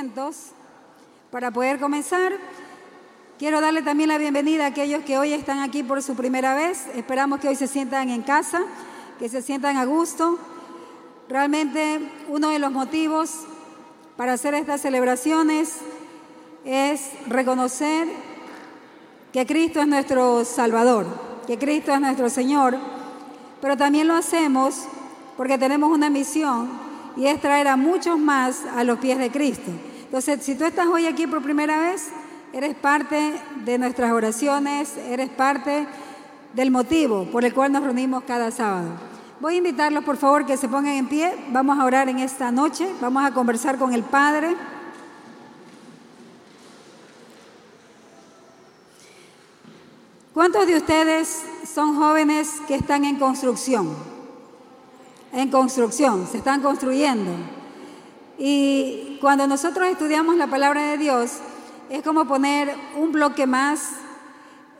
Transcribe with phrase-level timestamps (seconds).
[0.00, 0.52] asientos
[1.30, 2.32] para poder comenzar.
[3.38, 6.86] Quiero darle también la bienvenida a aquellos que hoy están aquí por su primera vez.
[6.94, 8.62] Esperamos que hoy se sientan en casa,
[9.18, 10.38] que se sientan a gusto.
[11.28, 13.40] Realmente uno de los motivos
[14.16, 15.74] para hacer estas celebraciones
[16.64, 18.08] es reconocer
[19.34, 21.06] que Cristo es nuestro Salvador,
[21.46, 22.78] que Cristo es nuestro Señor,
[23.60, 24.86] pero también lo hacemos
[25.36, 26.70] porque tenemos una misión
[27.18, 29.70] y es traer a muchos más a los pies de Cristo.
[30.10, 32.08] Entonces, si tú estás hoy aquí por primera vez,
[32.52, 35.86] eres parte de nuestras oraciones, eres parte
[36.52, 38.88] del motivo por el cual nos reunimos cada sábado.
[39.38, 41.32] Voy a invitarlos, por favor, que se pongan en pie.
[41.52, 44.56] Vamos a orar en esta noche, vamos a conversar con el Padre.
[50.34, 53.94] ¿Cuántos de ustedes son jóvenes que están en construcción?
[55.32, 57.59] En construcción, se están construyendo.
[58.42, 61.32] Y cuando nosotros estudiamos la palabra de Dios,
[61.90, 63.90] es como poner un bloque más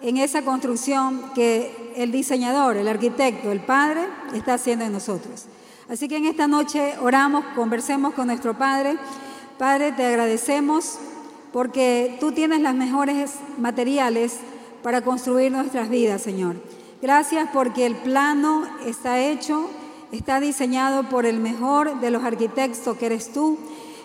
[0.00, 5.44] en esa construcción que el diseñador, el arquitecto, el Padre está haciendo en nosotros.
[5.90, 8.96] Así que en esta noche oramos, conversemos con nuestro Padre.
[9.58, 10.98] Padre, te agradecemos
[11.52, 14.38] porque tú tienes las mejores materiales
[14.82, 16.56] para construir nuestras vidas, Señor.
[17.02, 19.68] Gracias porque el plano está hecho,
[20.12, 23.58] está diseñado por el mejor de los arquitectos que eres tú.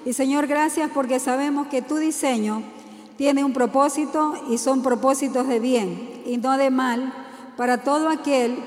[0.06, 2.64] Y Señor, gracias porque sabemos que tu diseño
[3.18, 7.14] tiene un propósito y son propósitos de bien y no de mal
[7.58, 8.58] para todo aquel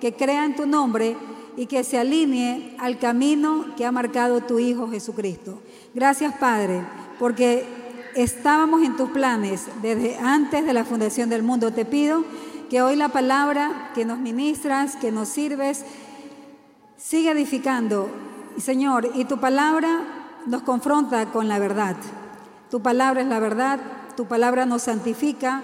[0.00, 1.16] que crea en tu nombre
[1.56, 5.58] y que se alinee al camino que ha marcado tu Hijo Jesucristo.
[5.94, 6.82] Gracias, Padre,
[7.18, 7.64] porque
[8.14, 11.72] estábamos en tus planes desde antes de la fundación del mundo.
[11.72, 12.24] Te pido
[12.70, 15.84] que hoy la palabra que nos ministras, que nos sirves,
[16.96, 18.08] siga edificando.
[18.58, 20.00] Señor, y tu palabra
[20.46, 21.96] nos confronta con la verdad.
[22.70, 23.80] Tu palabra es la verdad,
[24.16, 25.62] tu palabra nos santifica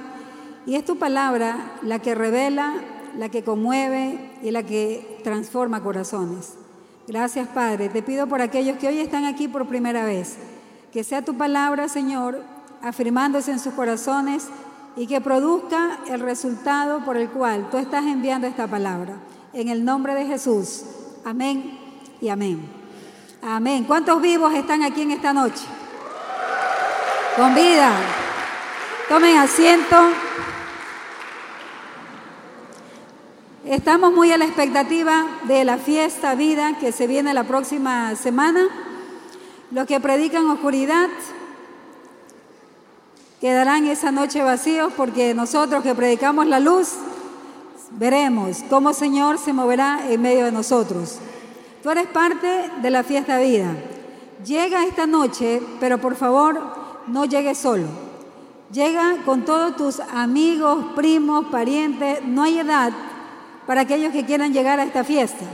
[0.66, 2.74] y es tu palabra la que revela,
[3.18, 6.54] la que conmueve y la que transforma corazones.
[7.08, 7.88] Gracias, Padre.
[7.88, 10.36] Te pido por aquellos que hoy están aquí por primera vez
[10.92, 12.42] que sea tu palabra, Señor,
[12.82, 14.48] afirmándose en sus corazones
[14.94, 19.14] y que produzca el resultado por el cual tú estás enviando esta palabra.
[19.54, 20.84] En el nombre de Jesús.
[21.24, 21.78] Amén
[22.20, 22.60] y amén.
[23.42, 23.84] Amén.
[23.84, 25.62] ¿Cuántos vivos están aquí en esta noche?
[27.36, 27.92] Con vida.
[29.08, 29.96] Tomen asiento.
[33.64, 38.66] Estamos muy a la expectativa de la fiesta vida que se viene la próxima semana.
[39.70, 41.08] Los que predican oscuridad
[43.40, 46.96] quedarán esa noche vacíos porque nosotros que predicamos la luz
[47.98, 51.18] veremos cómo el Señor se moverá en medio de nosotros.
[51.82, 53.74] Tú eres parte de la fiesta vida.
[54.44, 56.60] Llega esta noche, pero por favor
[57.06, 57.86] no llegues solo.
[58.72, 62.24] Llega con todos tus amigos, primos, parientes.
[62.24, 62.92] No hay edad
[63.66, 65.44] para aquellos que quieran llegar a esta fiesta.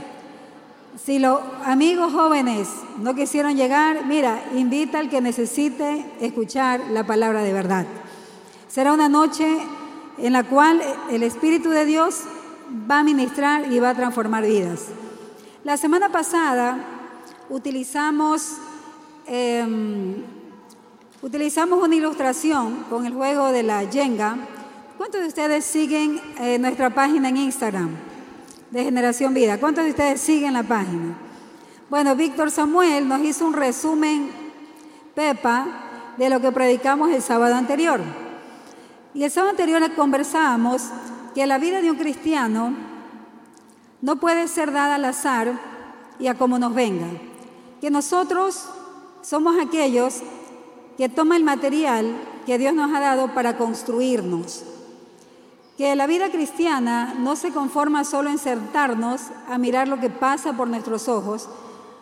[1.03, 2.67] Si los amigos jóvenes
[2.97, 7.85] no quisieron llegar, mira, invita al que necesite escuchar la palabra de verdad.
[8.67, 9.57] Será una noche
[10.21, 12.23] en la cual el Espíritu de Dios
[12.89, 14.85] va a ministrar y va a transformar vidas.
[15.63, 16.77] La semana pasada
[17.49, 18.57] utilizamos,
[19.25, 20.23] em,
[21.21, 24.37] utilizamos una ilustración con el juego de la Jenga.
[24.97, 28.09] ¿Cuántos de ustedes siguen eh, nuestra página en Instagram?
[28.71, 29.59] de Generación Vida.
[29.59, 31.17] ¿Cuántos de ustedes siguen la página?
[31.89, 34.29] Bueno, Víctor Samuel nos hizo un resumen,
[35.15, 35.65] Pepa,
[36.17, 37.99] de lo que predicamos el sábado anterior.
[39.13, 40.83] Y el sábado anterior conversábamos
[41.33, 42.73] que la vida de un cristiano
[44.01, 45.59] no puede ser dada al azar
[46.19, 47.07] y a como nos venga.
[47.81, 48.65] Que nosotros
[49.21, 50.21] somos aquellos
[50.97, 52.15] que toman el material
[52.45, 54.63] que Dios nos ha dado para construirnos
[55.79, 60.51] que la vida cristiana no se conforma solo en sentarnos a mirar lo que pasa
[60.51, 61.47] por nuestros ojos,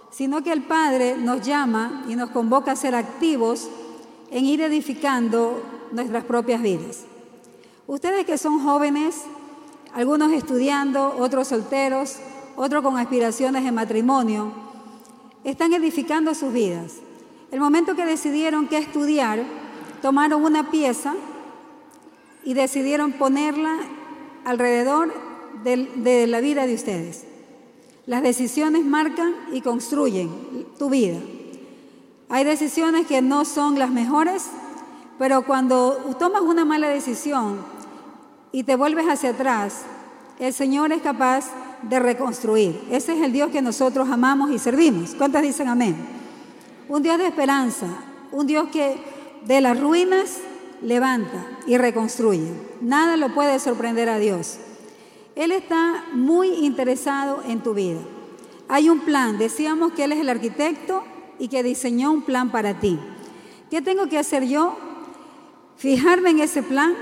[0.10, 3.70] sino que el Padre nos llama y nos convoca a ser activos
[4.32, 5.62] en ir edificando
[5.92, 7.06] nuestras propias vidas.
[7.88, 9.24] Ustedes que son jóvenes,
[9.94, 12.18] algunos estudiando, otros solteros,
[12.56, 14.52] otros con aspiraciones de matrimonio,
[15.44, 16.96] están edificando sus vidas.
[17.52, 19.44] El momento que decidieron qué estudiar,
[20.02, 21.16] tomaron una pieza
[22.44, 23.80] y decidieron ponerla
[24.46, 25.14] alrededor
[25.64, 27.26] de, la vida de ustedes.
[28.06, 30.30] Las decisiones marcan y construyen
[30.78, 31.20] tu vida.
[32.30, 34.46] Hay decisiones que no son las mejores,
[35.18, 37.58] pero cuando tomas una mala decisión
[38.52, 39.84] y te vuelves hacia atrás,
[40.40, 41.46] el Señor es capaz
[41.82, 42.82] de reconstruir.
[42.92, 45.16] Ese es el Dios que nosotros amamos y servimos.
[45.16, 45.96] ¿Cuántas dicen amén?
[46.90, 47.88] Un Dios de esperanza,
[48.32, 48.98] un Dios que
[49.46, 50.38] de las ruinas
[50.82, 52.52] levanta y reconstruye.
[52.82, 54.58] Nada lo puede sorprender a Dios.
[55.36, 58.00] Él está muy interesado en tu vida.
[58.70, 61.04] Hay un plan, decíamos que Él es el arquitecto
[61.40, 63.00] y que diseñó un plan para ti.
[63.70, 64.78] ¿Qué tengo que hacer yo?
[65.78, 66.94] Fijarme en ese plan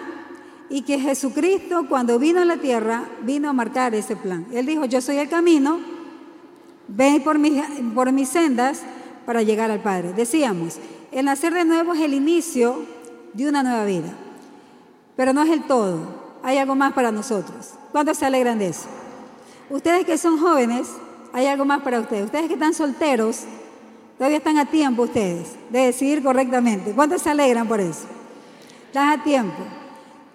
[0.69, 4.45] y que Jesucristo cuando vino a la tierra vino a marcar ese plan.
[4.51, 5.79] Él dijo, yo soy el camino,
[6.87, 7.63] ven por mis,
[7.93, 8.81] por mis sendas
[9.25, 10.13] para llegar al Padre.
[10.13, 10.77] Decíamos,
[11.11, 12.83] el nacer de nuevo es el inicio
[13.33, 14.13] de una nueva vida,
[15.15, 15.99] pero no es el todo,
[16.43, 17.73] hay algo más para nosotros.
[17.91, 18.87] ¿Cuántos se alegran de eso?
[19.69, 20.89] Ustedes que son jóvenes,
[21.33, 22.25] hay algo más para ustedes.
[22.25, 23.43] Ustedes que están solteros,
[24.17, 26.91] todavía están a tiempo ustedes de decidir correctamente.
[26.91, 28.05] ¿Cuántos se alegran por eso?
[28.95, 29.61] Estás a tiempo.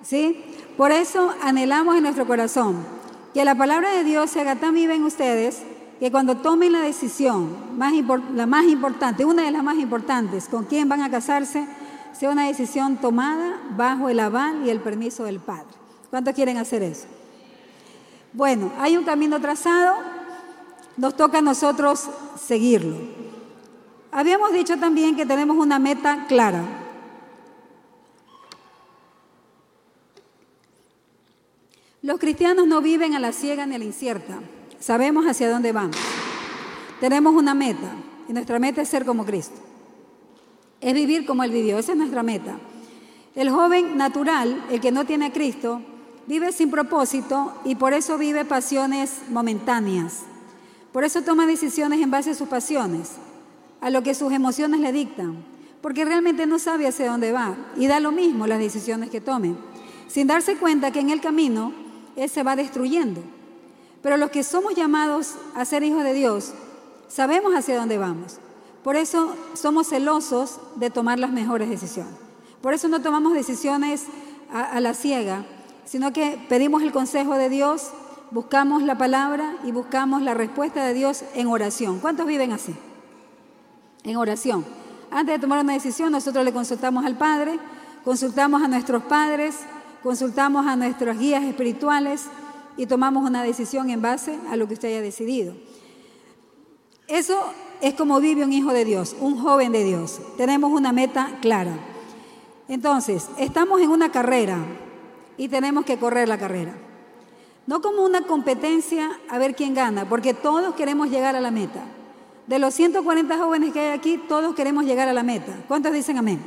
[0.02, 0.44] ¿Sí?
[0.76, 2.84] Por eso anhelamos en nuestro corazón
[3.32, 5.62] que la palabra de Dios se haga tan viva en ustedes
[5.98, 7.94] que cuando tomen la decisión, más
[8.34, 11.66] la más importante, una de las más importantes, con quién van a casarse,
[12.12, 15.64] sea una decisión tomada bajo el aval y el permiso del Padre.
[16.10, 17.06] ¿Cuántos quieren hacer eso?
[18.34, 19.94] Bueno, hay un camino trazado,
[20.98, 22.98] nos toca a nosotros seguirlo.
[24.12, 26.89] Habíamos dicho también que tenemos una meta clara.
[32.02, 34.38] Los cristianos no viven a la ciega ni a la incierta.
[34.78, 35.96] Sabemos hacia dónde vamos.
[36.98, 37.92] Tenemos una meta
[38.26, 39.60] y nuestra meta es ser como Cristo.
[40.80, 41.78] Es vivir como Él vivió.
[41.78, 42.56] Esa es nuestra meta.
[43.34, 45.82] El joven natural, el que no tiene a Cristo,
[46.26, 50.20] vive sin propósito y por eso vive pasiones momentáneas.
[50.92, 53.16] Por eso toma decisiones en base a sus pasiones,
[53.82, 55.44] a lo que sus emociones le dictan,
[55.82, 59.54] porque realmente no sabe hacia dónde va y da lo mismo las decisiones que tome,
[60.08, 61.89] sin darse cuenta que en el camino
[62.20, 63.22] Él se va destruyendo.
[64.02, 66.52] Pero los que somos llamados a ser hijos de Dios,
[67.08, 68.36] sabemos hacia dónde vamos.
[68.84, 72.12] Por eso somos celosos de tomar las mejores decisiones.
[72.60, 74.04] Por eso no tomamos decisiones
[74.52, 75.46] a, la ciega,
[75.86, 77.90] sino que pedimos el consejo de Dios,
[78.30, 82.00] buscamos la palabra y buscamos la respuesta de Dios en oración.
[82.00, 82.74] ¿Cuántos viven así?
[84.04, 84.66] En oración.
[85.10, 87.58] Antes de tomar una decisión, nosotros le consultamos al Padre,
[88.04, 89.56] consultamos a nuestros padres,
[90.02, 92.26] consultamos a nuestros guías espirituales
[92.76, 95.54] y tomamos una decisión en base a lo que usted haya decidido.
[97.08, 97.38] Eso
[97.80, 100.20] es como vive un hijo de Dios, un joven de Dios.
[100.36, 101.76] Tenemos una meta clara.
[102.68, 104.58] Entonces, estamos en una carrera
[105.36, 106.74] y tenemos que correr la carrera.
[107.66, 111.82] No como una competencia a ver quién gana, porque todos queremos llegar a la meta.
[112.46, 115.52] De los 140 jóvenes que hay aquí, todos queremos llegar a la meta.
[115.68, 116.40] ¿Cuántos dicen amén?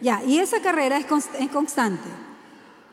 [0.00, 1.06] Ya, y esa carrera es,
[1.38, 2.25] es constante.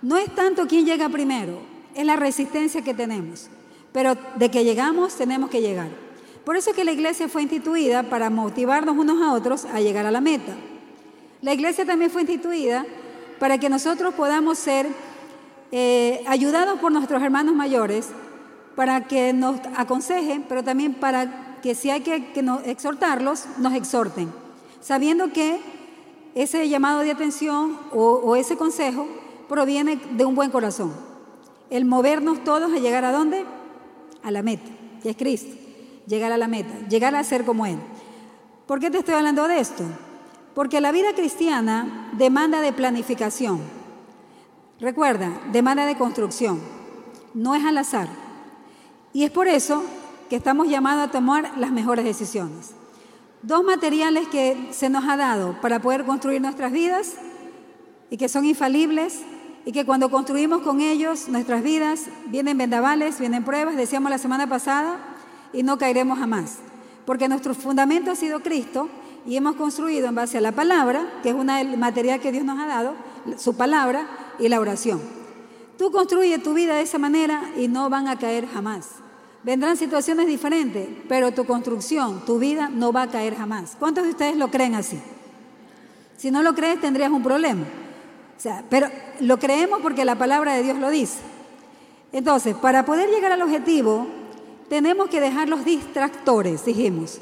[0.04, 1.60] No es tanto quién llega primero,
[1.96, 3.48] es la resistencia que tenemos.
[3.94, 5.88] Pero de que llegamos, tenemos que llegar.
[6.44, 10.06] Por eso es que la iglesia fue instituida para motivarnos unos a otros a llegar
[10.06, 10.56] a la meta.
[11.42, 12.86] La iglesia también fue instituida
[13.40, 14.88] para que nosotros podamos ser
[15.72, 18.10] eh, ayudados por nuestros hermanos mayores,
[18.76, 22.34] para que nos aconsejen, pero también para que si hay que,
[22.66, 24.34] exhortarlos, nos exhorten,
[24.82, 25.62] sabiendo que
[26.36, 29.08] ese llamado de atención o ese consejo
[29.54, 30.92] proviene de un buen corazón
[31.70, 33.46] el movernos todos a llegar a dónde?
[34.24, 34.72] A la meta,
[35.04, 35.56] que es Cristo.
[36.08, 37.78] Llegar a la meta, llegar a ser como Él.
[38.66, 39.84] ¿Por qué te estoy hablando de esto?
[40.56, 43.60] Porque la vida cristiana demanda de planificación.
[44.80, 46.60] Recuerda, demanda de construcción.
[47.36, 48.08] No es al azar.
[49.14, 49.84] Y es por eso
[50.32, 52.72] que estamos llamados a tomar las mejores decisiones.
[53.44, 57.18] Dos materiales que se nos ha dado para poder construir nuestras vidas
[58.10, 59.22] y que son infalibles
[59.66, 64.48] y que cuando construimos con ellos nuestras vidas, vienen vendavales, vienen pruebas, decíamos la semana
[64.48, 64.98] pasada,
[65.54, 66.58] y no caeremos jamás.
[67.06, 68.90] Porque nuestro fundamento ha sido Cristo
[69.26, 72.60] y hemos construido en base a la palabra, que es una material que Dios nos
[72.60, 72.96] ha dado,
[73.38, 74.08] su palabra
[74.40, 75.00] y la oración.
[75.78, 78.90] Tú construyes tu vida de esa manera y no van a caer jamás.
[79.44, 83.76] Vendrán situaciones diferentes, pero tu construcción, tu vida no va a caer jamás.
[83.78, 85.00] ¿Cuántos de ustedes lo creen así?
[86.18, 87.66] Si no lo crees, tendrías un problema
[88.70, 88.88] pero
[89.20, 91.20] lo creemos porque la palabra de Dios lo dice.
[92.12, 94.08] Entonces, para poder llegar al objetivo,
[94.70, 97.20] tenemos que dejar los distractores, dijimos.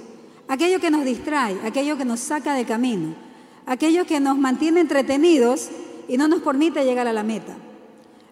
[0.48, 3.14] Aquello que nos distrae, aquello que nos saca del camino,
[3.66, 5.70] aquello que nos mantiene entretenidos
[6.08, 7.56] y no nos permite llegar a la meta.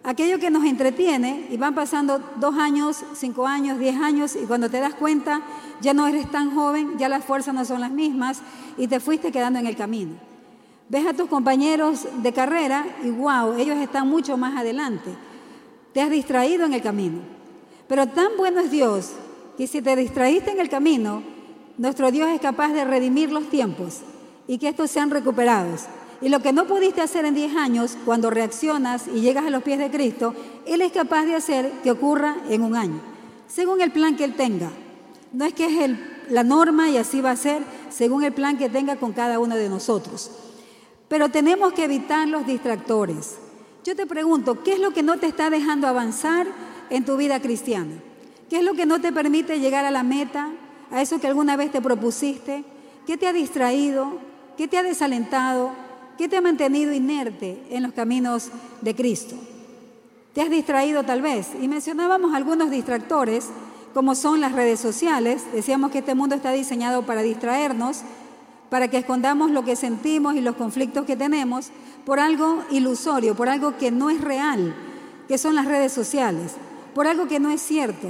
[0.04, 4.70] Aquello que nos entretiene y van pasando dos años, cinco años, diez años y cuando
[4.70, 5.42] te das cuenta
[5.82, 8.42] ya no eres tan joven, ya las fuerzas no son las mismas
[8.78, 10.29] y te fuiste quedando en el camino.
[10.90, 15.12] Ves a tus compañeros de carrera y wow, ellos están mucho más adelante.
[15.94, 17.20] Te has distraído en el camino.
[17.88, 19.12] Pero tan bueno es Dios
[19.56, 21.22] que si te distraíste en el camino,
[21.78, 24.00] nuestro Dios es capaz de redimir los tiempos
[24.48, 25.86] y que estos sean recuperados.
[26.22, 29.62] Y lo que no pudiste hacer en 10 años, cuando reaccionas y llegas a los
[29.62, 30.34] pies de Cristo,
[30.66, 33.00] Él es capaz de hacer que ocurra en un año,
[33.48, 34.72] según el plan que Él tenga.
[35.32, 35.92] No es que es
[36.30, 39.56] la norma y así va a ser, según el plan que tenga con cada uno
[39.56, 40.49] de nosotros.
[41.10, 43.38] Pero tenemos que evitar los distractores.
[43.84, 46.48] Yo te pregunto, ¿qué es lo que no te está dejando avanzar
[46.90, 47.96] en tu vida cristiana?
[48.50, 50.52] ¿Qué es lo que no te permite llegar a la meta,
[50.92, 52.64] a eso que alguna vez te propusiste?
[53.06, 54.20] ¿Qué te ha distraído?
[54.56, 55.72] ¿Qué te ha desalentado?
[56.18, 58.50] ¿Qué te ha mantenido inerte en los caminos
[58.82, 59.36] de Cristo?
[60.34, 61.48] ¿Te has distraído tal vez?
[61.60, 63.50] Y mencionábamos algunos distractores,
[63.94, 65.44] como son las redes sociales.
[65.54, 68.02] Decíamos que este mundo está diseñado para distraernos,
[68.70, 71.72] para que escondamos lo que sentimos y los conflictos que tenemos
[72.06, 74.76] por algo ilusorio, por algo que no es real,
[75.28, 76.54] que son las redes sociales,
[76.94, 78.08] por algo que no es cierto,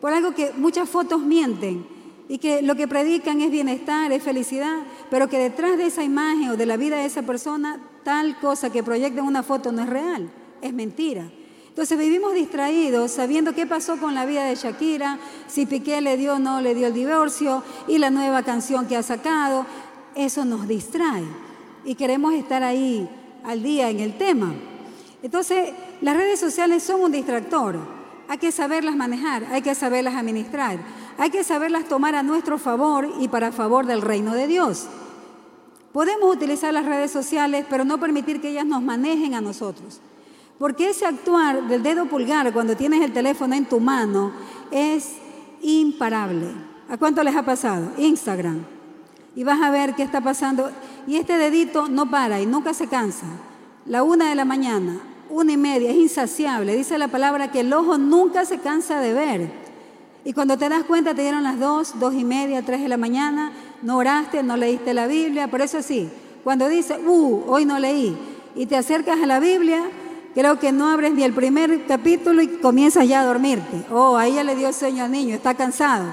[0.00, 1.86] por algo que muchas fotos mienten
[2.28, 4.78] y que lo que predican es bienestar, es felicidad,
[5.10, 8.70] pero que detrás de esa imagen o de la vida de esa persona, tal cosa
[8.70, 10.30] que proyecta en una foto no es real,
[10.62, 11.30] es mentira.
[11.74, 16.34] Entonces vivimos distraídos sabiendo qué pasó con la vida de Shakira, si Piqué le dio
[16.34, 19.66] o no le dio el divorcio y la nueva canción que ha sacado.
[20.14, 21.24] Eso nos distrae
[21.84, 23.08] y queremos estar ahí
[23.44, 24.54] al día en el tema.
[25.22, 27.78] Entonces las redes sociales son un distractor.
[28.28, 30.78] Hay que saberlas manejar, hay que saberlas administrar,
[31.18, 34.86] hay que saberlas tomar a nuestro favor y para favor del reino de Dios.
[35.92, 40.00] Podemos utilizar las redes sociales, pero no permitir que ellas nos manejen a nosotros.
[40.58, 44.32] Porque ese actuar del dedo pulgar cuando tienes el teléfono en tu mano
[44.70, 45.12] es
[45.62, 46.48] imparable.
[46.88, 47.92] ¿A cuánto les ha pasado?
[47.98, 48.73] Instagram.
[49.34, 50.70] Y vas a ver qué está pasando.
[51.06, 53.26] Y este dedito no para y nunca se cansa.
[53.86, 56.76] La una de la mañana, una y media, es insaciable.
[56.76, 59.50] Dice la palabra que el ojo nunca se cansa de ver.
[60.24, 62.96] Y cuando te das cuenta te dieron las dos, dos y media, tres de la
[62.96, 65.48] mañana, no oraste, no leíste la Biblia.
[65.48, 66.08] Por eso sí,
[66.42, 68.16] cuando dice, uh, hoy no leí,
[68.54, 69.82] y te acercas a la Biblia,
[70.34, 73.84] Creo que no abres ni el primer capítulo y comienzas ya a dormirte.
[73.92, 76.06] Oh, ahí ya le dio sueño al niño, está cansado.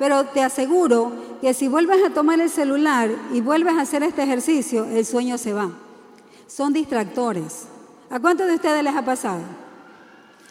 [0.00, 1.12] Pero te aseguro
[1.42, 5.36] que si vuelves a tomar el celular y vuelves a hacer este ejercicio, el sueño
[5.38, 5.72] se va.
[6.46, 7.64] Son distractores.
[8.10, 9.40] ¿A cuántos de ustedes les ha pasado?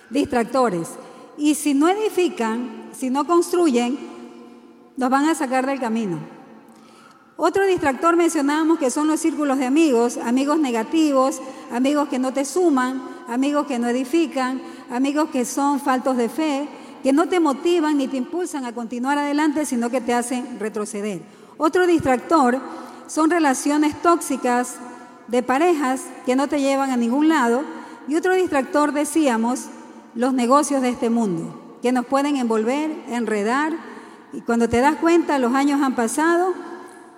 [0.09, 0.89] Distractores.
[1.37, 3.97] Y si no edifican, si no construyen,
[4.97, 6.19] nos van a sacar del camino.
[7.37, 12.43] Otro distractor mencionábamos que son los círculos de amigos, amigos negativos, amigos que no te
[12.43, 16.67] suman, amigos que no edifican, amigos que son faltos de fe,
[17.03, 21.21] que no te motivan ni te impulsan a continuar adelante, sino que te hacen retroceder.
[21.57, 22.59] Otro distractor
[23.07, 24.75] son relaciones tóxicas
[25.27, 27.63] de parejas que no te llevan a ningún lado.
[28.07, 29.65] Y otro distractor, decíamos,
[30.15, 33.73] los negocios de este mundo, que nos pueden envolver, enredar,
[34.33, 36.53] y cuando te das cuenta, los años han pasado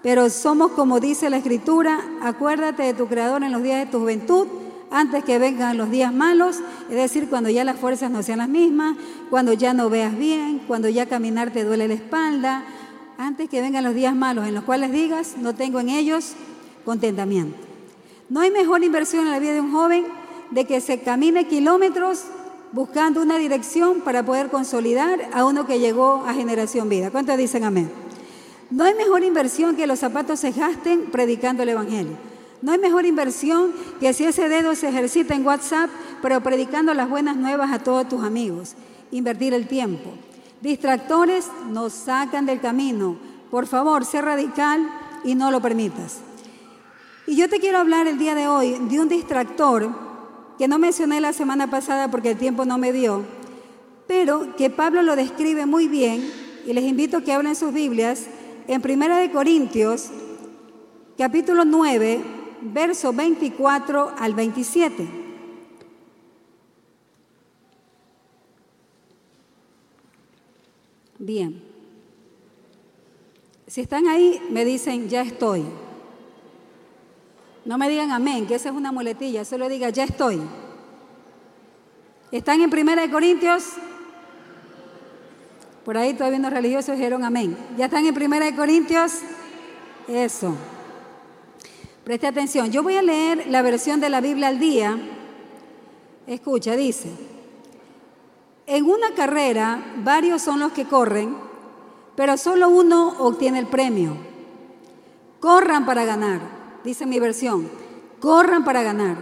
[0.03, 3.99] pero somos como dice la Escritura, acuérdate de tu Creador en los días de tu
[3.99, 4.47] juventud,
[4.93, 8.47] antes que vengan los días malos, es decir, cuando ya las fuerzas no sean las
[8.47, 8.95] mismas,
[9.31, 12.63] cuando ya no veas bien, cuando ya caminar te duele la espalda,
[13.17, 16.33] antes que vengan los días malos en los cuales digas, no tengo en ellos
[16.85, 17.57] contentamiento.
[18.29, 20.05] No hay mejor inversión en la vida de un joven
[20.51, 22.25] de que se camine kilómetros
[22.71, 27.09] buscando una dirección para poder consolidar a uno que llegó a generación vida.
[27.09, 27.89] ¿Cuántos dicen amén?
[28.69, 32.32] No hay mejor inversión que los zapatos se gasten predicando el Evangelio.
[32.63, 35.89] No hay mejor inversión que si ese dedo se ejercita en WhatsApp,
[36.21, 38.75] pero predicando las buenas nuevas a todos tus amigos.
[39.11, 40.11] Invertir el tiempo.
[40.61, 43.17] Distractores nos sacan del camino.
[43.51, 44.89] Por favor, sé radical
[45.25, 46.19] y no lo permitas.
[47.27, 49.89] Y yo te quiero hablar el día de hoy de un distractor
[50.57, 53.23] que no mencioné la semana pasada porque el tiempo no me dio,
[54.07, 56.31] pero que Pablo lo describe muy bien
[56.65, 58.27] y les invito a que abran sus Biblias
[58.69, 60.11] en Primera de Corintios,
[61.17, 65.07] capítulo 9, verso 24 al 27.
[71.19, 71.63] Bien.
[73.67, 75.63] Si están ahí, me dicen, ya estoy.
[77.65, 80.41] No me digan amén, que esa es una muletilla, solo diga, ya estoy.
[82.31, 83.73] ¿Están en Primera de Corintios
[85.83, 87.57] por ahí todavía los religiosos dijeron amén.
[87.77, 89.19] ¿Ya están en Primera de Corintios?
[90.07, 90.55] Eso.
[92.03, 92.71] Preste atención.
[92.71, 94.97] Yo voy a leer la versión de la Biblia al día.
[96.27, 97.09] Escucha, dice.
[98.65, 101.35] En una carrera, varios son los que corren,
[102.15, 104.15] pero solo uno obtiene el premio.
[105.39, 106.39] Corran para ganar,
[106.83, 107.69] dice mi versión.
[108.19, 109.17] Corran para ganar.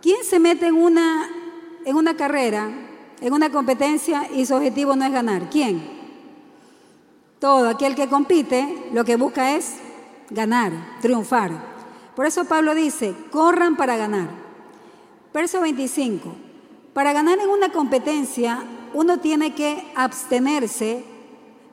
[0.00, 1.28] ¿Quién se mete en una,
[1.84, 2.70] en una carrera
[3.24, 5.48] en una competencia y su objetivo no es ganar.
[5.48, 5.82] ¿Quién?
[7.38, 9.76] Todo aquel que compite lo que busca es
[10.30, 11.73] ganar, triunfar.
[12.14, 14.28] Por eso Pablo dice, corran para ganar.
[15.32, 16.32] Verso 25,
[16.92, 18.62] para ganar en una competencia
[18.94, 21.04] uno tiene que abstenerse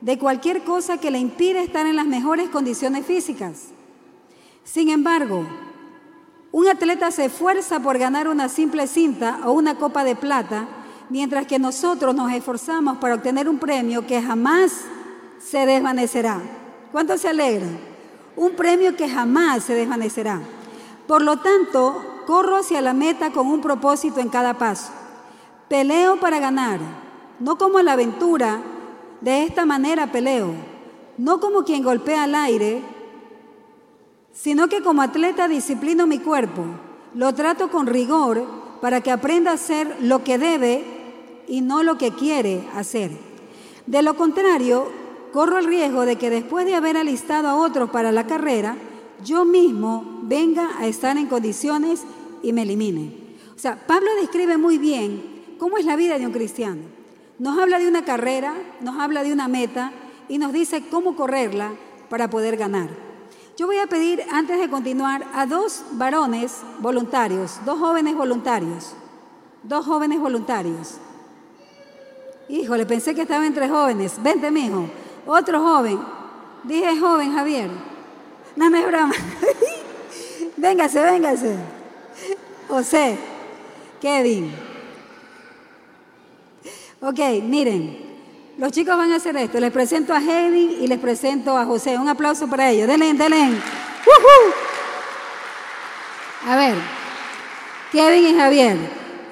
[0.00, 3.68] de cualquier cosa que le impida estar en las mejores condiciones físicas.
[4.64, 5.46] Sin embargo,
[6.50, 10.66] un atleta se esfuerza por ganar una simple cinta o una copa de plata,
[11.08, 14.72] mientras que nosotros nos esforzamos para obtener un premio que jamás
[15.38, 16.40] se desvanecerá.
[16.90, 17.68] ¿Cuánto se alegra?
[18.36, 20.40] Un premio que jamás se desvanecerá.
[21.06, 24.92] Por lo tanto, corro hacia la meta con un propósito en cada paso.
[25.68, 26.80] Peleo para ganar,
[27.40, 28.60] no como la aventura,
[29.20, 30.52] de esta manera peleo,
[31.16, 32.82] no como quien golpea al aire,
[34.32, 36.64] sino que como atleta disciplino mi cuerpo,
[37.14, 38.44] lo trato con rigor
[38.80, 40.84] para que aprenda a hacer lo que debe
[41.46, 43.12] y no lo que quiere hacer.
[43.86, 44.90] De lo contrario,
[45.32, 48.76] corro el riesgo de que después de haber alistado a otros para la carrera,
[49.24, 52.02] yo mismo venga a estar en condiciones
[52.42, 53.36] y me elimine.
[53.54, 56.82] O sea, Pablo describe muy bien cómo es la vida de un cristiano.
[57.38, 59.92] Nos habla de una carrera, nos habla de una meta
[60.28, 61.72] y nos dice cómo correrla
[62.08, 62.88] para poder ganar.
[63.56, 68.94] Yo voy a pedir, antes de continuar, a dos varones voluntarios, dos jóvenes voluntarios,
[69.62, 70.96] dos jóvenes voluntarios.
[72.48, 74.22] Híjole, pensé que estaba entre jóvenes.
[74.22, 74.88] Vente, mijo.
[75.26, 75.98] Otro joven.
[76.64, 77.70] Dije joven, Javier.
[78.56, 79.14] No me broma.
[80.56, 81.56] véngase, véngase.
[82.68, 83.18] José.
[84.00, 84.52] Kevin.
[87.00, 87.98] Ok, miren,
[88.58, 89.58] los chicos van a hacer esto.
[89.60, 91.98] Les presento a Heidi y les presento a José.
[91.98, 92.86] Un aplauso para ellos.
[92.88, 93.60] Denle, denle.
[96.46, 96.74] A ver,
[97.92, 98.76] Kevin y Javier,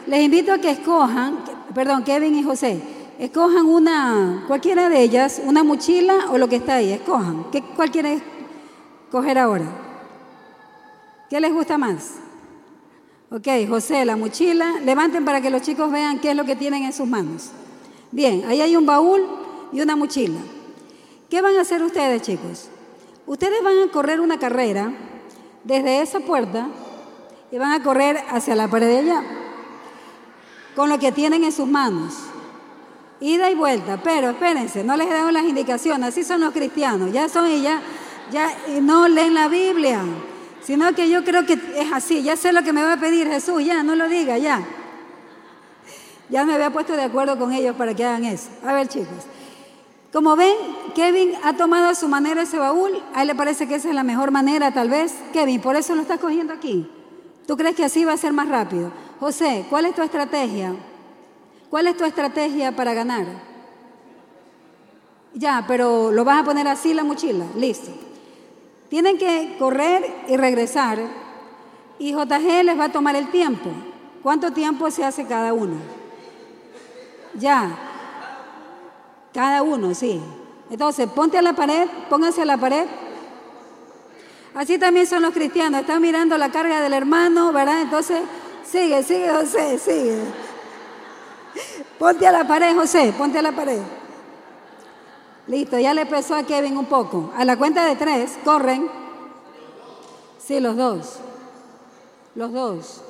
[0.06, 1.38] les invito a que escojan,
[1.74, 2.80] perdón, Kevin y José,
[3.20, 7.50] escojan una, cualquiera de ellas, una mochila o lo que está ahí, escojan.
[7.52, 8.22] ¿Qué, ¿Cuál quieren
[9.10, 9.66] coger ahora?
[11.28, 12.14] ¿Qué les gusta más?
[13.30, 14.80] Ok, José, la mochila.
[14.80, 17.50] Levanten para que los chicos vean qué es lo que tienen en sus manos.
[18.10, 19.22] Bien, ahí hay un baúl
[19.70, 20.40] y una mochila.
[21.28, 22.70] ¿Qué van a hacer ustedes, chicos?
[23.26, 24.94] Ustedes van a correr una carrera
[25.62, 26.68] desde esa puerta
[27.52, 29.22] y van a correr hacia la pared de allá
[30.74, 32.29] con lo que tienen en sus manos.
[33.20, 37.28] Ida y vuelta, pero espérense, no les dado las indicaciones, así son los cristianos, ya
[37.28, 37.82] son y ya,
[38.32, 40.00] ya no leen la Biblia,
[40.62, 43.26] sino que yo creo que es así, ya sé lo que me va a pedir
[43.28, 44.62] Jesús, ya, no lo diga, ya.
[46.30, 48.48] Ya me había puesto de acuerdo con ellos para que hagan eso.
[48.64, 49.26] A ver, chicos.
[50.12, 50.54] Como ven,
[50.94, 53.02] Kevin ha tomado a su manera ese baúl.
[53.14, 55.12] A él le parece que esa es la mejor manera, tal vez.
[55.32, 56.88] Kevin, por eso lo estás cogiendo aquí.
[57.46, 58.92] ¿Tú crees que así va a ser más rápido?
[59.18, 60.74] José, ¿cuál es tu estrategia?
[61.70, 63.26] ¿Cuál es tu estrategia para ganar?
[65.34, 67.44] Ya, pero lo vas a poner así la mochila.
[67.56, 67.92] Listo.
[68.88, 70.98] Tienen que correr y regresar.
[72.00, 73.70] Y JG les va a tomar el tiempo.
[74.20, 75.76] ¿Cuánto tiempo se hace cada uno?
[77.34, 77.70] Ya.
[79.32, 80.20] Cada uno, sí.
[80.70, 82.86] Entonces, ponte a la pared, pónganse a la pared.
[84.54, 85.82] Así también son los cristianos.
[85.82, 87.82] Están mirando la carga del hermano, ¿verdad?
[87.82, 88.20] Entonces,
[88.64, 90.49] sigue, sigue, José, sigue.
[91.98, 93.80] Ponte a la pared, José, ponte a la pared.
[95.46, 97.32] Listo, ya le pesó a Kevin un poco.
[97.36, 98.88] A la cuenta de tres, corren.
[100.38, 101.16] Sí, los dos.
[102.34, 103.02] Los dos.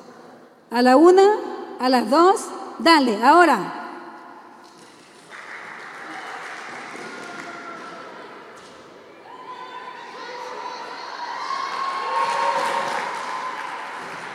[0.71, 1.35] A la una,
[1.79, 2.47] a las dos,
[2.79, 3.77] dale, ahora.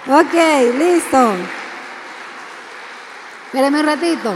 [0.09, 0.35] Ok,
[0.79, 1.33] listo.
[3.57, 4.35] Espérame un ratito.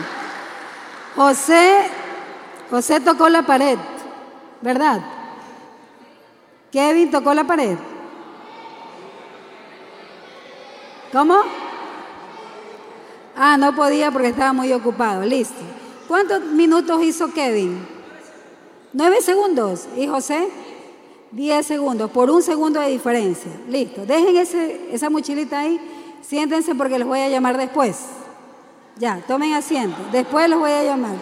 [1.15, 1.91] José,
[2.71, 3.77] José tocó la pared,
[4.63, 5.03] ¿verdad?
[6.73, 7.77] Kevin tocó la pared.
[11.13, 11.37] ¿Cómo?
[13.37, 15.23] Ah, no podía porque estaba muy ocupado.
[15.27, 15.61] Listo.
[16.09, 17.87] ¿Cuántos minutos hizo Kevin?
[18.95, 19.87] Nueve segundos.
[19.99, 20.49] ¿Y José?
[21.33, 23.53] 10 segundos, por un segundo de diferencia.
[23.69, 24.07] Listo.
[24.07, 25.79] Dejen ese, esa mochilita ahí.
[26.23, 28.20] Siéntense porque los voy a llamar después.
[28.99, 29.97] Ya, tomen asiento.
[30.13, 31.17] Después los voy a llamar.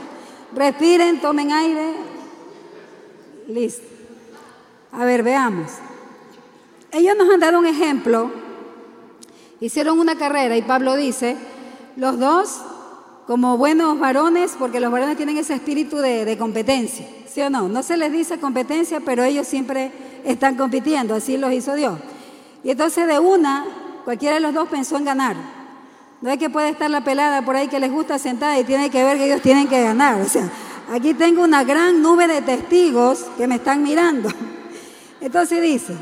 [0.54, 1.92] Respiren, tomen aire.
[3.46, 3.86] Listo.
[4.92, 5.70] A ver, veamos.
[6.90, 8.30] Ellos nos han dado un ejemplo.
[9.60, 11.36] Hicieron una carrera y Pablo dice,
[11.96, 12.60] los dos
[13.26, 17.06] como buenos varones, porque los varones tienen ese espíritu de, de competencia.
[17.30, 17.68] ¿Sí o no?
[17.68, 19.92] No se les dice competencia, pero ellos siempre
[20.24, 21.98] están compitiendo, así los hizo Dios.
[22.64, 23.66] Y entonces de una,
[24.04, 25.57] cualquiera de los dos pensó en ganar.
[26.20, 28.90] No es que puede estar la pelada por ahí que les gusta sentada y tiene
[28.90, 30.20] que ver que ellos tienen que ganar.
[30.20, 30.50] O sea,
[30.90, 34.28] aquí tengo una gran nube de testigos que me están mirando.
[35.20, 35.94] Entonces dice,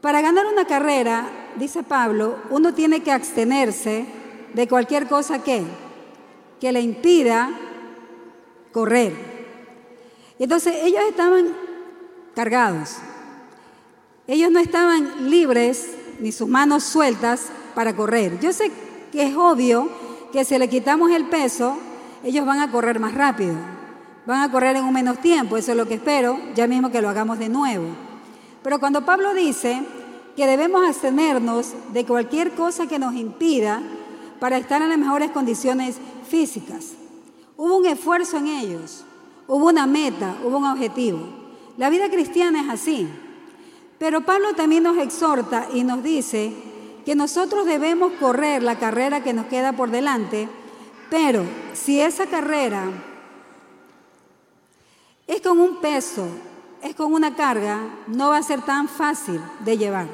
[0.00, 4.06] para ganar una carrera, dice Pablo, uno tiene que abstenerse
[4.52, 5.62] de cualquier cosa que,
[6.60, 7.50] que le impida
[8.72, 9.14] correr.
[10.40, 11.52] Entonces ellos estaban
[12.34, 12.96] cargados.
[14.26, 18.38] Ellos no estaban libres ni sus manos sueltas para correr.
[18.40, 18.70] Yo sé
[19.10, 19.88] que es obvio
[20.32, 21.76] que si le quitamos el peso,
[22.24, 23.54] ellos van a correr más rápido.
[24.26, 27.02] Van a correr en un menos tiempo, eso es lo que espero, ya mismo que
[27.02, 27.86] lo hagamos de nuevo.
[28.62, 29.82] Pero cuando Pablo dice
[30.36, 33.82] que debemos abstenernos de cualquier cosa que nos impida
[34.38, 35.96] para estar en las mejores condiciones
[36.28, 36.92] físicas,
[37.56, 39.04] hubo un esfuerzo en ellos,
[39.48, 41.20] hubo una meta, hubo un objetivo.
[41.76, 43.08] La vida cristiana es así.
[43.98, 46.52] Pero Pablo también nos exhorta y nos dice
[47.04, 50.48] que nosotros debemos correr la carrera que nos queda por delante,
[51.10, 52.84] pero si esa carrera
[55.26, 56.26] es con un peso,
[56.82, 60.06] es con una carga, no va a ser tan fácil de llevar.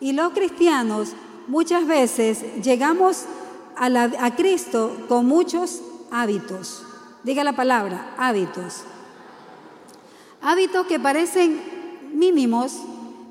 [0.00, 1.14] Y los cristianos
[1.46, 3.24] muchas veces llegamos
[3.76, 6.84] a, Cristo con muchos hábitos.
[7.22, 8.82] Diga la palabra, hábitos.
[10.40, 11.60] Hábitos que parecen
[12.12, 12.78] mínimos,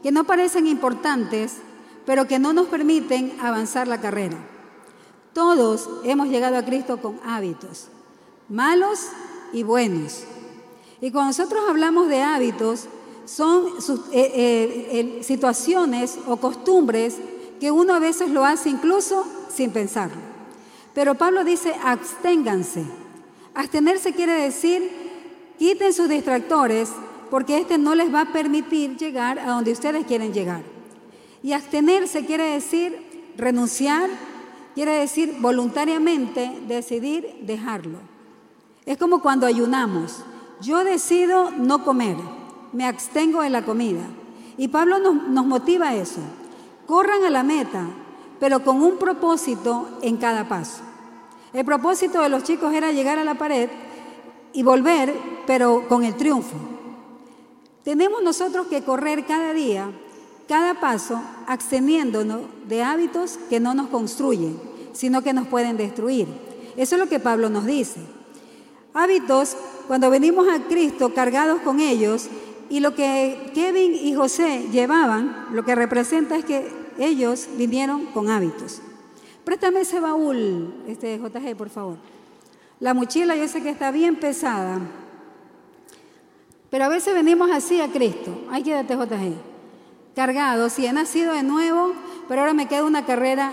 [0.01, 1.57] que no parecen importantes,
[2.05, 4.37] pero que no nos permiten avanzar la carrera.
[5.33, 7.87] Todos hemos llegado a Cristo con hábitos,
[8.49, 9.07] malos
[9.53, 10.23] y buenos.
[10.99, 12.87] Y cuando nosotros hablamos de hábitos,
[13.25, 13.67] son
[14.11, 17.17] eh, eh, situaciones o costumbres
[17.59, 20.17] que uno a veces lo hace incluso sin pensarlo.
[20.93, 22.83] Pero Pablo dice, absténganse.
[23.53, 24.91] Abstenerse quiere decir,
[25.57, 26.89] quiten sus distractores
[27.29, 30.63] porque este no les va a permitir llegar a donde ustedes quieren llegar.
[31.43, 34.09] Y abstenerse quiere decir renunciar,
[34.75, 37.99] quiere decir voluntariamente decidir dejarlo.
[38.85, 40.23] Es como cuando ayunamos.
[40.61, 42.17] Yo decido no comer,
[42.71, 44.03] me abstengo de la comida.
[44.57, 46.21] Y Pablo nos, motiva a eso.
[46.85, 47.87] Corran a la meta,
[48.39, 50.83] pero con un propósito en cada paso.
[51.53, 53.69] El propósito de los chicos era llegar a la pared
[54.53, 55.13] y volver,
[55.47, 56.55] pero con el triunfo.
[57.83, 59.91] Tenemos nosotros que correr cada día
[60.51, 64.59] cada paso absteniéndonos de hábitos que no nos construyen,
[64.91, 66.27] sino que nos pueden destruir.
[66.75, 68.01] Eso es lo que Pablo nos dice.
[68.93, 69.55] Hábitos,
[69.87, 72.27] cuando venimos a Cristo cargados con ellos,
[72.69, 76.67] y lo que Kevin y José llevaban, lo que representa es que
[76.99, 78.81] ellos vinieron con hábitos.
[79.45, 81.95] Préstame ese baúl, este JG, por favor.
[82.81, 84.81] La mochila yo sé que está bien pesada,
[86.69, 88.37] pero a veces venimos así a Cristo.
[88.51, 89.50] Ay, quédate JG
[90.15, 91.93] cargado, si he nacido de nuevo,
[92.27, 93.51] pero ahora me queda una carrera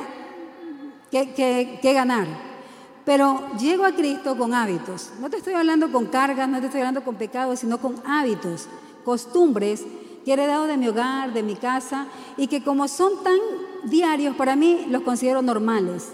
[1.10, 2.26] que, que, ganar.
[3.04, 5.10] Pero llego a Cristo con hábitos.
[5.20, 8.68] No te estoy hablando con cargas, no te estoy hablando con pecados, sino con hábitos,
[9.04, 9.84] costumbres
[10.24, 13.38] que he heredado de mi hogar, de mi casa, y que como son tan
[13.84, 16.08] diarios para mí, los considero normales.